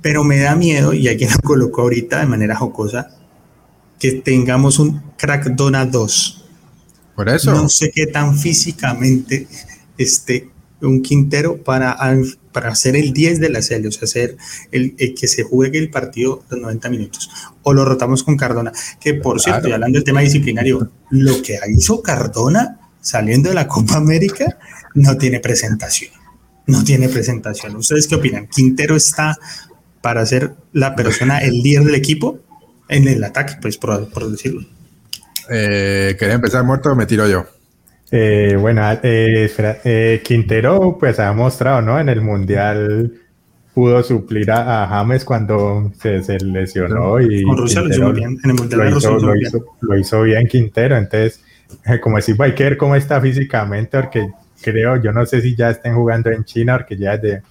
[0.00, 3.10] pero me da miedo, y alguien lo colocó ahorita de manera jocosa,
[3.98, 6.44] que tengamos un crack Dona 2.
[7.14, 7.52] Por eso.
[7.52, 9.46] No sé qué tan físicamente
[9.96, 10.50] esté
[10.82, 11.96] un Quintero para,
[12.52, 14.36] para hacer el 10 de la serie, o sea, hacer
[14.70, 17.30] el, que se juegue el partido los 90 minutos.
[17.62, 22.02] O lo rotamos con Cardona, que por cierto, hablando del tema disciplinario, lo que hizo
[22.02, 24.58] Cardona saliendo de la Copa América
[24.94, 26.10] no tiene presentación.
[26.66, 27.76] No tiene presentación.
[27.76, 28.48] ¿Ustedes qué opinan?
[28.48, 29.38] ¿Quintero está
[30.00, 32.40] para ser la persona, el líder del equipo
[32.88, 34.62] en el ataque, pues por, por decirlo?
[35.50, 37.46] Eh, ¿Quería empezar muerto o me tiro yo?
[38.10, 39.50] Eh, bueno, eh,
[39.84, 41.98] eh, Quintero pues ha mostrado, ¿no?
[41.98, 43.12] En el Mundial
[43.74, 48.38] pudo suplir a, James cuando se, lesionó y lo hizo bien.
[48.44, 48.90] En el Mundial
[49.80, 51.40] lo, hizo, bien Quintero, entonces
[52.00, 54.28] como decimos hay que ver cómo está físicamente porque
[54.62, 57.42] creo, yo no sé si ya estén jugando en China porque ya desde,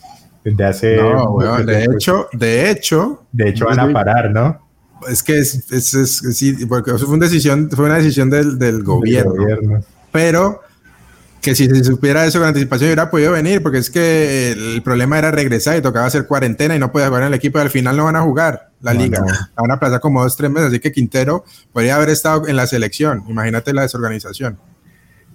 [0.44, 0.98] desde hace...
[0.98, 3.26] No, de hecho, de hecho...
[3.32, 4.64] De hecho van a parar, ¿no?
[5.08, 8.84] Es que es, es, es, sí, porque fue una decisión, fue una decisión del, del
[8.84, 9.84] gobierno.
[10.12, 10.62] pero
[11.45, 15.20] que si se supiera eso con anticipación hubiera podido venir, porque es que el problema
[15.20, 17.70] era regresar y tocaba hacer cuarentena y no podía jugar en el equipo y al
[17.70, 19.24] final no van a jugar la liga,
[19.56, 22.66] van a pasar como dos, tres meses, así que Quintero podría haber estado en la
[22.66, 24.58] selección, imagínate la desorganización.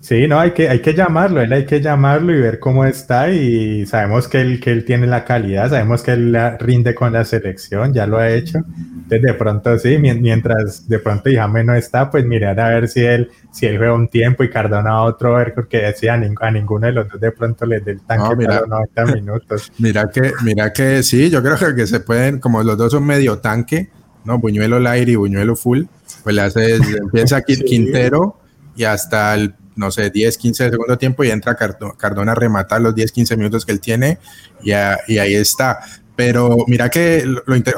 [0.00, 3.30] Sí, no, hay que, hay que llamarlo, él hay que llamarlo y ver cómo está
[3.30, 7.26] y sabemos que él, que él tiene la calidad, sabemos que él rinde con la
[7.26, 12.10] selección, ya lo ha hecho, entonces de pronto sí, mientras de pronto James no está,
[12.10, 15.34] pues mirar a ver si él, si él juega un tiempo y Cardona a otro,
[15.34, 18.62] ver porque decía a, ninguno de los dos de pronto les dé el tanque mira,
[18.66, 19.70] 90 minutos.
[19.78, 23.38] Mira que, mira que sí, yo creo que, se pueden, como los dos son medio
[23.38, 23.90] tanque,
[24.24, 24.38] ¿no?
[24.38, 25.82] Buñuelo aire y Buñuelo full,
[26.22, 28.38] pues le hace, empieza aquí Quintero
[28.76, 32.82] y hasta el no sé, 10, 15 de segundo tiempo y entra Cardona a rematar
[32.82, 34.18] los 10, 15 minutos que él tiene
[34.62, 35.80] y, ahí está.
[36.14, 37.24] Pero mira que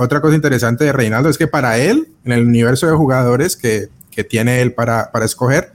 [0.01, 3.89] otra cosa interesante de Reinaldo es que para él, en el universo de jugadores que,
[4.29, 5.73] tiene él para, escoger,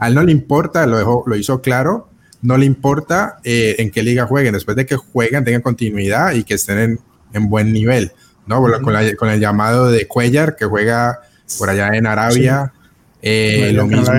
[0.00, 2.08] a él no le importa, lo, dejó, lo hizo claro,
[2.42, 6.42] no le importa eh, en qué liga jueguen, después de que jueguen, tengan continuidad y
[6.42, 6.98] que estén
[7.32, 8.10] en, buen nivel.
[8.46, 8.60] ¿no?
[8.82, 11.20] con, el llamado de Cuellar, que juega
[11.56, 12.72] por allá en Arabia.
[13.22, 14.12] Eh, lo mismo,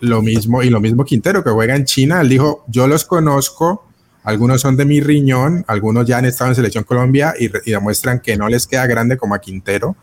[0.00, 2.20] lo mismo, y lo mismo Quintero, que juega en China.
[2.20, 3.84] Él dijo, yo los conozco,
[4.24, 8.36] algunos son de mi riñón, algunos ya han estado en Selección Colombia y, demuestran que
[8.36, 9.96] no les queda grande como a Quintero.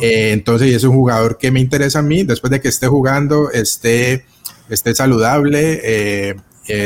[0.00, 3.50] Eh, entonces, es un jugador que me interesa a mí, después de que esté jugando,
[3.52, 4.24] esté,
[4.68, 6.34] esté saludable, eh,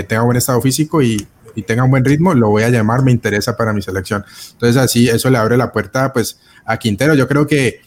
[0.07, 3.11] tenga buen estado físico y, y tenga un buen ritmo, lo voy a llamar, me
[3.11, 4.25] interesa para mi selección.
[4.53, 7.15] Entonces, así, eso le abre la puerta, pues, a Quintero.
[7.15, 7.81] Yo creo que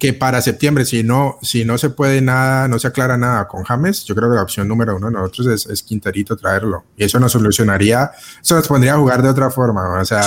[0.00, 3.64] que para septiembre, si no, si no se puede nada, no se aclara nada con
[3.64, 6.84] James, yo creo que la opción número uno de nosotros es, es Quinterito traerlo.
[6.96, 8.10] Y eso nos solucionaría,
[8.42, 10.00] eso nos pondría a jugar de otra forma.
[10.00, 10.22] O sea,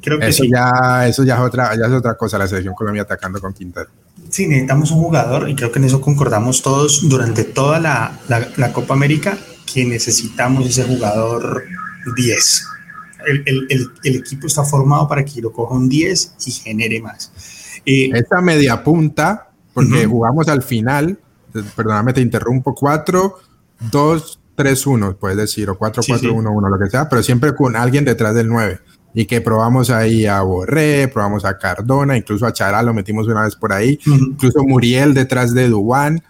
[0.00, 3.02] creo que eso ya, eso ya es otra, ya es otra cosa, la selección Colombia
[3.02, 3.90] atacando con Quintero.
[4.30, 8.72] Sí, necesitamos un jugador, y creo que en eso concordamos todos durante toda la, la,
[8.72, 9.36] Copa América,
[9.70, 11.64] que necesitamos ese jugador
[12.16, 12.64] 10.
[13.26, 17.30] El, el, el, equipo está formado para que lo coja un 10 y genere más.
[17.84, 21.18] Esta media punta, porque jugamos al final,
[21.76, 23.38] perdóname, te interrumpo, 4,
[23.90, 27.54] 2, 3, 1, puedes decir, o 4, 4, 1, 1, lo que sea, pero siempre
[27.54, 28.80] con alguien detrás del 9.
[29.14, 33.42] Y que probamos ahí a Borré, probamos a Cardona, incluso a Chará lo metimos una
[33.42, 36.22] vez por ahí, incluso Muriel detrás de Dubán.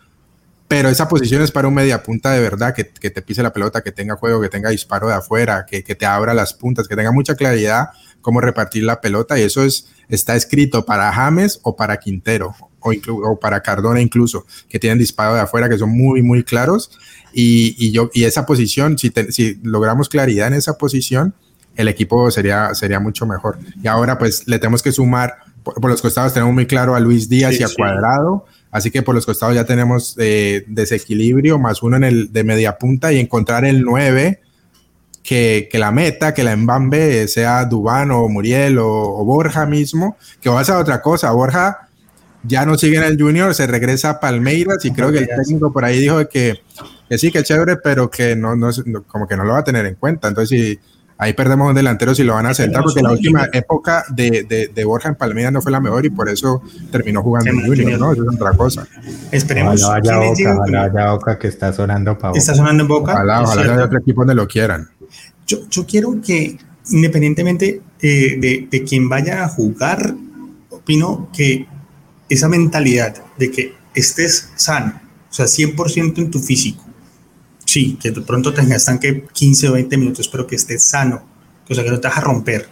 [0.69, 3.53] Pero esa posición es para un media punta de verdad, que, que, te pise la
[3.53, 6.87] pelota, que tenga juego, que tenga disparo de afuera, que, que te abra las puntas,
[6.87, 7.89] que tenga mucha claridad
[8.21, 9.39] cómo repartir la pelota.
[9.39, 12.93] Y eso es está escrito para James o para Quintero o,
[13.31, 16.91] o, para Cardona incluso, que tienen disparo de afuera, que son muy, muy claros.
[17.33, 21.35] Y, y yo, y esa posición, si, si, logramos claridad en esa posición,
[21.77, 23.59] el equipo sería, sería mucho mejor.
[23.83, 27.29] Y ahora pues le tenemos que sumar, por, los costados tenemos muy claro a Luis
[27.29, 31.97] Díaz y a Cuadrado, así que por los costados ya tenemos eh, desequilibrio, más uno
[31.97, 34.41] en el de media punta y encontrar el 9
[35.23, 40.61] que, la meta, que la embambe sea Dubán o Muriel o, Borja mismo, que va
[40.61, 41.31] a ser otra cosa.
[41.33, 41.89] Borja
[42.43, 45.73] ya no sigue en el Junior, se regresa a Palmeiras y creo que el técnico
[45.73, 46.61] por ahí dijo que,
[47.09, 48.71] que sí, que es chévere, pero que no, no,
[49.07, 50.29] como que no lo va a tener en cuenta.
[50.29, 50.81] Entonces, si
[51.19, 54.85] ahí perdemos un delantero, si lo van a sentar, porque la última época de, de,
[54.85, 58.13] Borja en Palmeiras no fue la mejor y por eso terminó jugando en Junior, ¿no?
[58.13, 58.87] Eso es otra cosa.
[59.31, 59.83] Esperemos.
[59.83, 63.13] Ojalá vaya Boca, vaya Boca que está sonando para Está sonando en Boca.
[63.13, 64.89] Ojalá, ojalá haya otro equipo donde lo quieran.
[65.49, 66.59] Yo, quiero que,
[66.91, 70.15] independientemente eh, de, de quien vaya a jugar,
[70.71, 71.67] opino que
[72.29, 76.85] esa mentalidad de que estés sano, o sea, 100% en tu físico,
[77.65, 81.23] sí, que de pronto tengas que 15 o 20 minutos, pero que estés sano,
[81.69, 82.69] o sea, que no te vas a romper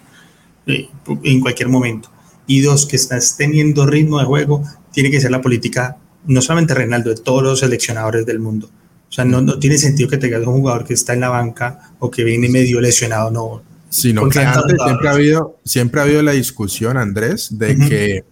[0.67, 0.89] eh,
[1.23, 2.11] en cualquier momento.
[2.47, 4.63] Y dos, que estás teniendo ritmo de juego,
[4.93, 8.71] tiene que ser la política, no solamente Reinaldo, de todos los seleccionadores del mundo.
[9.17, 11.79] O sea, no, no tiene sentido que tengas un jugador que está en la banca
[12.01, 13.63] o que viene medio lesionado, no.
[13.89, 18.25] Sino que antes siempre ha, habido, siempre ha habido la discusión, Andrés, de que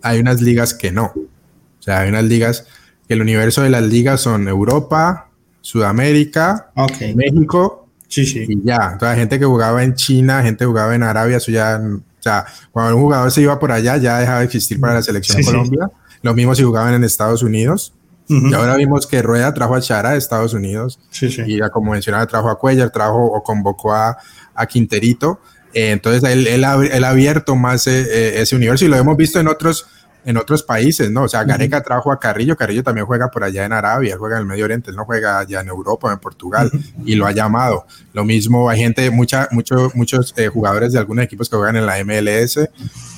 [0.00, 1.12] hay unas ligas que no.
[1.14, 2.64] O sea, hay unas ligas
[3.06, 5.28] que el universo de las ligas son Europa,
[5.60, 6.72] Sudamérica,
[7.14, 8.46] México sí, sí.
[8.48, 8.96] y ya.
[8.98, 12.46] Toda gente que jugaba en China, gente que jugaba en Arabia, eso ya, o sea,
[12.72, 15.44] cuando un jugador se iba por allá ya dejaba de existir para la selección de
[15.44, 15.90] Colombia.
[16.22, 17.92] Lo mismo si jugaban en Estados Unidos.
[18.30, 21.00] Y ahora vimos que Rueda trajo a Chara de Estados Unidos.
[21.20, 24.16] Y ya como mencionaba, trajo a Cuellar, trajo o convocó a,
[24.54, 25.40] a Quinterito.
[25.74, 28.96] Eh, entonces él, él, ha, él, ha, abierto más eh, eh, ese universo y lo
[28.96, 29.86] hemos visto en otros
[30.24, 31.24] en otros países, ¿no?
[31.24, 34.42] O sea, Gareca trajo a Carrillo, Carrillo también juega por allá en Arabia, juega en
[34.42, 36.70] el Medio Oriente, él no juega allá en Europa, en Portugal,
[37.04, 37.86] y lo ha llamado.
[38.12, 41.86] Lo mismo, hay gente, mucha, mucho, muchos eh, jugadores de algunos equipos que juegan en
[41.86, 42.58] la MLS,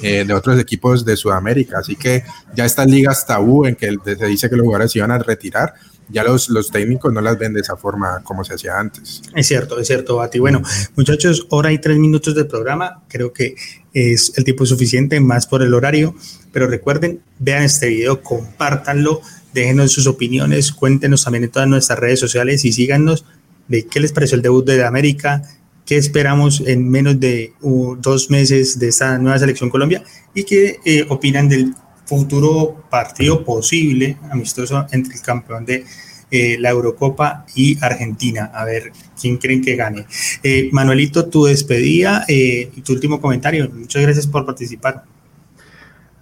[0.02, 2.24] eh, de otros equipos de Sudamérica, así que
[2.54, 5.74] ya estas ligas tabú en que se dice que los jugadores se iban a retirar,
[6.08, 9.22] ya los, los técnicos no las ven de esa forma como se hacía antes.
[9.34, 10.38] Es cierto, es cierto, Bati.
[10.38, 10.62] Bueno,
[10.96, 13.02] muchachos, hora y tres minutos de programa.
[13.08, 13.54] Creo que
[13.92, 16.14] es el tiempo suficiente, más por el horario.
[16.52, 19.20] Pero recuerden, vean este video, compártanlo,
[19.52, 23.24] déjenos sus opiniones, cuéntenos también en todas nuestras redes sociales y síganos
[23.68, 25.42] de qué les pareció el debut de América,
[25.84, 30.02] qué esperamos en menos de dos meses de esta nueva selección Colombia
[30.34, 31.74] y qué eh, opinan del
[32.06, 35.84] futuro partido posible amistoso entre el campeón de
[36.32, 38.50] eh, la Eurocopa y Argentina.
[38.52, 40.06] A ver quién creen que gane.
[40.42, 43.70] Eh, Manuelito, tu despedida eh, y tu último comentario.
[43.72, 45.04] Muchas gracias por participar.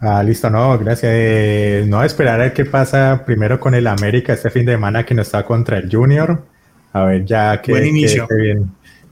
[0.00, 1.86] Ah, listo, no, gracias.
[1.86, 5.14] no, esperar a ver qué pasa primero con el América este fin de semana que
[5.14, 6.44] no está contra el Junior.
[6.92, 7.72] A ver ya que...
[7.72, 8.26] Buen inicio.
[8.36, 8.70] bien.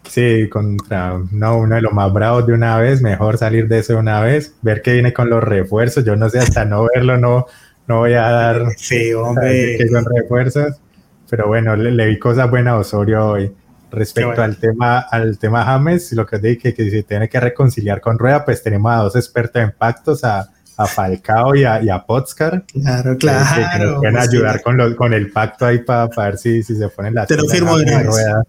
[0.09, 3.93] Sí, contra no, uno de los más bravos de una vez, mejor salir de eso
[3.93, 7.19] de una vez, ver que viene con los refuerzos, yo no sé, hasta no verlo
[7.19, 7.47] no,
[7.87, 9.77] no voy a dar sí, hombre.
[9.79, 10.81] que son refuerzos,
[11.29, 13.53] pero bueno, le, vi cosas buenas a Osorio hoy.
[13.91, 18.03] Respecto al tema al tema James, lo que dije que, que si tiene que reconciliar
[18.03, 21.89] con Rueda, pues tenemos a dos expertos en pactos, a, a Falcao y a, y
[21.89, 22.65] a Potscar.
[22.67, 23.73] Claro, claro.
[23.73, 26.77] Que, nos pueden pues ayudar con, lo, con el pacto ahí para ver si, si
[26.77, 28.43] se ponen las Te lo firmo de Rueda.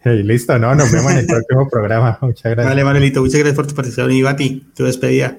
[0.00, 2.18] Hey, listo, no, nos vemos en el próximo programa.
[2.20, 2.66] Muchas gracias.
[2.66, 5.38] Vale, Manuelito, muchas gracias por tu participación y a ti, tu despedida.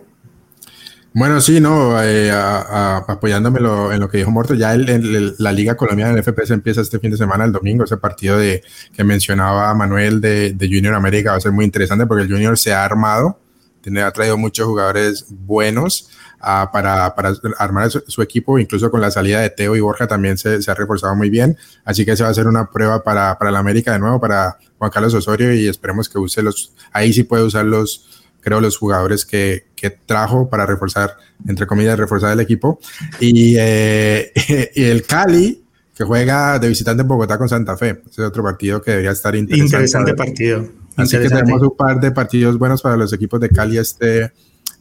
[1.17, 5.77] Bueno, sí, no, eh, apoyándome en lo que dijo Morto, ya el, el, la Liga
[5.77, 8.61] Colombiana del FPS empieza este fin de semana, el domingo, ese partido de,
[8.93, 12.57] que mencionaba Manuel de, de, Junior América va a ser muy interesante porque el Junior
[12.57, 13.39] se ha armado,
[13.79, 16.09] tiene, ha traído muchos jugadores buenos
[16.41, 20.07] uh, para, para, armar su, su, equipo, incluso con la salida de Teo y Borja
[20.07, 23.05] también se, se, ha reforzado muy bien, así que se va a hacer una prueba
[23.05, 26.73] para, para la América de nuevo, para Juan Carlos Osorio y esperemos que use los,
[26.91, 28.05] ahí sí puede usar los
[28.45, 31.17] creo, los jugadores que, que, trajo para reforzar,
[31.47, 32.79] entre comillas, reforzar el equipo.
[33.19, 34.31] Y, eh,
[34.75, 35.63] y, el Cali,
[35.95, 38.01] que juega de visitante en Bogotá con Santa Fe.
[38.01, 39.65] Ese es otro partido que debería estar interesante.
[39.65, 40.59] Interesante partido.
[40.97, 41.27] Así interesante.
[41.27, 44.31] que tenemos un par de partidos buenos para los equipos de Cali este,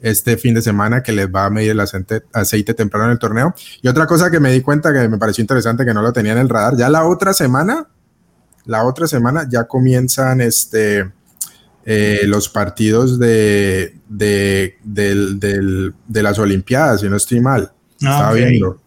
[0.00, 3.18] este fin de semana que les va a medir el aceite, aceite temprano en el
[3.18, 3.54] torneo.
[3.82, 6.32] Y otra cosa que me di cuenta que me pareció interesante que no lo tenía
[6.32, 7.88] en el radar, ya la otra semana,
[8.64, 11.10] la otra semana ya comienzan este
[11.84, 17.72] eh, los partidos de, de, de, de, de, las Olimpiadas, si no estoy mal.
[18.02, 18.44] Ah, Estaba okay.
[18.44, 18.80] viendo.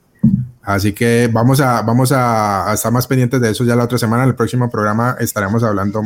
[0.64, 3.98] Así que vamos, a, vamos a, a, estar más pendientes de eso ya la otra
[3.98, 4.24] semana.
[4.24, 6.04] En el próximo programa estaremos hablando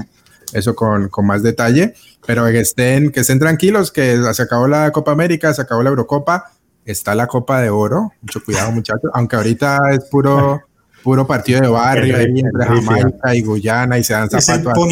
[0.54, 1.94] eso con, con más detalle.
[2.26, 5.89] Pero que estén, que estén tranquilos, que se acabó la Copa América, se acabó la
[5.89, 6.52] Eurocopa,
[6.86, 8.12] está la Copa de Oro.
[8.22, 9.10] Mucho cuidado, muchachos.
[9.14, 10.62] Aunque ahorita es puro
[11.04, 14.88] puro partido de barrio ahí entre Jamaica y Guyana y se dan zapatos.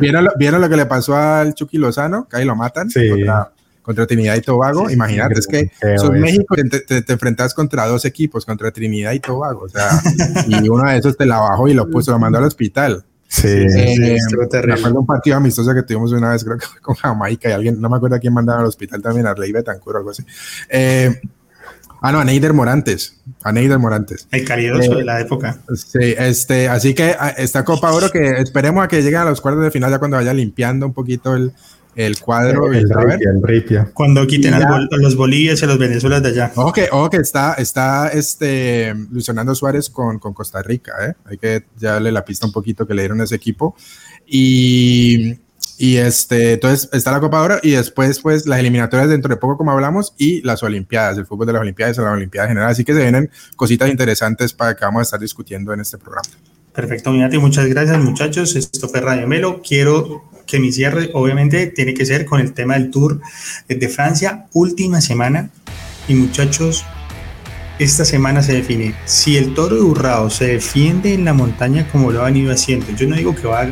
[0.00, 2.28] ¿Vieron, ¿Vieron, lo que le pasó al Chucky Lozano?
[2.28, 3.08] Que ahí lo matan sí.
[3.08, 4.88] contra, contra, Trinidad y Tobago.
[4.88, 8.70] Sí, Imagínate, sí, es que sos México te, te, te, enfrentas contra dos equipos, contra
[8.70, 9.62] Trinidad y Tobago.
[9.62, 9.90] O sea,
[10.46, 13.04] y uno de esos te la bajó y lo puso, lo mandó al hospital.
[13.30, 14.18] Sí, eh,
[14.66, 17.52] me acuerdo un partido amistoso que tuvimos una vez, creo que fue con Jamaica y
[17.52, 20.24] alguien, no me acuerdo quién mandaron al hospital también, a Rey Betancur o algo así.
[20.68, 21.20] Eh,
[22.00, 23.16] Ah, no, a Neider Morantes.
[23.42, 24.26] A Neider Morantes.
[24.30, 25.58] El caridoso eh, de la época.
[25.74, 29.64] Sí, este, así que esta Copa Oro que esperemos a que lleguen a los cuartos
[29.64, 31.52] de final ya cuando vaya limpiando un poquito el,
[31.94, 32.72] el cuadro.
[32.72, 33.90] El, el, ripio, el ripio.
[33.92, 36.52] Cuando quiten a los Bolivias y a los Venezuelas de allá.
[36.54, 40.92] Ojo que, ojo que está, está este, Luis Fernando Suárez con, con Costa Rica.
[41.06, 41.14] ¿eh?
[41.26, 43.76] Hay que darle la pista un poquito que le dieron a ese equipo.
[44.26, 45.38] Y
[45.82, 49.56] y este, entonces está la Copa Oro y después, pues, las eliminatorias dentro de poco,
[49.56, 52.70] como hablamos, y las Olimpiadas, el fútbol de las Olimpiadas y las Olimpiadas en general.
[52.70, 56.28] Así que se vienen cositas interesantes para que vamos a estar discutiendo en este programa.
[56.74, 58.56] Perfecto, Minati, muchas gracias, muchachos.
[58.56, 59.62] Esto fue Radio Melo.
[59.66, 63.18] Quiero que mi cierre, obviamente, tiene que ser con el tema del Tour
[63.66, 65.48] de Francia, última semana.
[66.08, 66.84] Y muchachos,
[67.78, 72.10] esta semana se define si el toro de Urrao se defiende en la montaña como
[72.10, 72.84] lo ha venido haciendo.
[72.94, 73.66] Yo no digo que va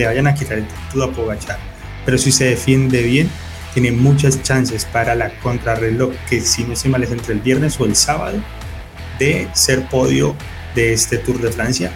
[0.00, 1.58] le vayan a quitar el título a Pogachar.
[2.06, 3.28] Pero si se defiende bien,
[3.74, 7.78] tiene muchas chances para la contrarreloj, que si no se mal es entre el viernes
[7.78, 8.38] o el sábado,
[9.18, 10.34] de ser podio
[10.74, 11.92] de este Tour de Francia,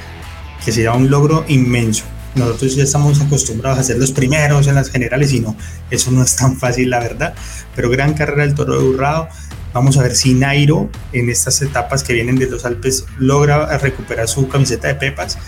[0.62, 2.04] que será un logro inmenso.
[2.34, 5.56] Nosotros ya estamos acostumbrados a ser los primeros en las generales y no,
[5.90, 7.34] eso no es tan fácil, la verdad.
[7.74, 9.28] Pero gran carrera del Toro de Urrado.
[9.72, 14.28] Vamos a ver si Nairo en estas etapas que vienen de los Alpes logra recuperar
[14.28, 15.38] su camiseta de Pepas.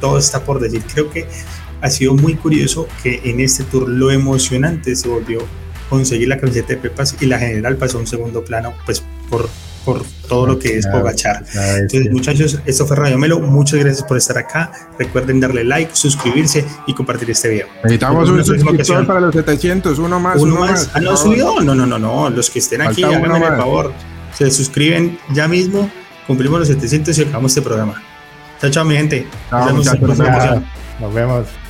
[0.00, 0.82] Todo está por decir.
[0.92, 1.26] Creo que
[1.80, 5.40] ha sido muy curioso que en este tour lo emocionante se volvió
[5.88, 9.48] conseguir la camiseta de Pepas y la general pasó a un segundo plano pues por,
[9.84, 11.44] por todo lo que es Pogachar.
[11.54, 16.64] Entonces muchachos, esto fue Radio Melo, muchas gracias por estar acá, recuerden darle like, suscribirse
[16.86, 17.66] y compartir este video.
[17.82, 20.40] Necesitamos un suscriptor para los 700, uno más.
[20.40, 20.70] Uno, uno más.
[20.70, 20.90] más.
[20.94, 21.60] ¿Ah, no subió?
[21.60, 23.92] No, no, no, no, los que estén aquí, háganme el favor,
[24.36, 25.90] se suscriben ya mismo,
[26.26, 28.02] cumplimos los 700 y acabamos este programa.
[28.60, 29.26] Chao, chao mi gente.
[29.50, 30.62] Chao, Nos vemos.
[31.00, 31.63] Nos vemos.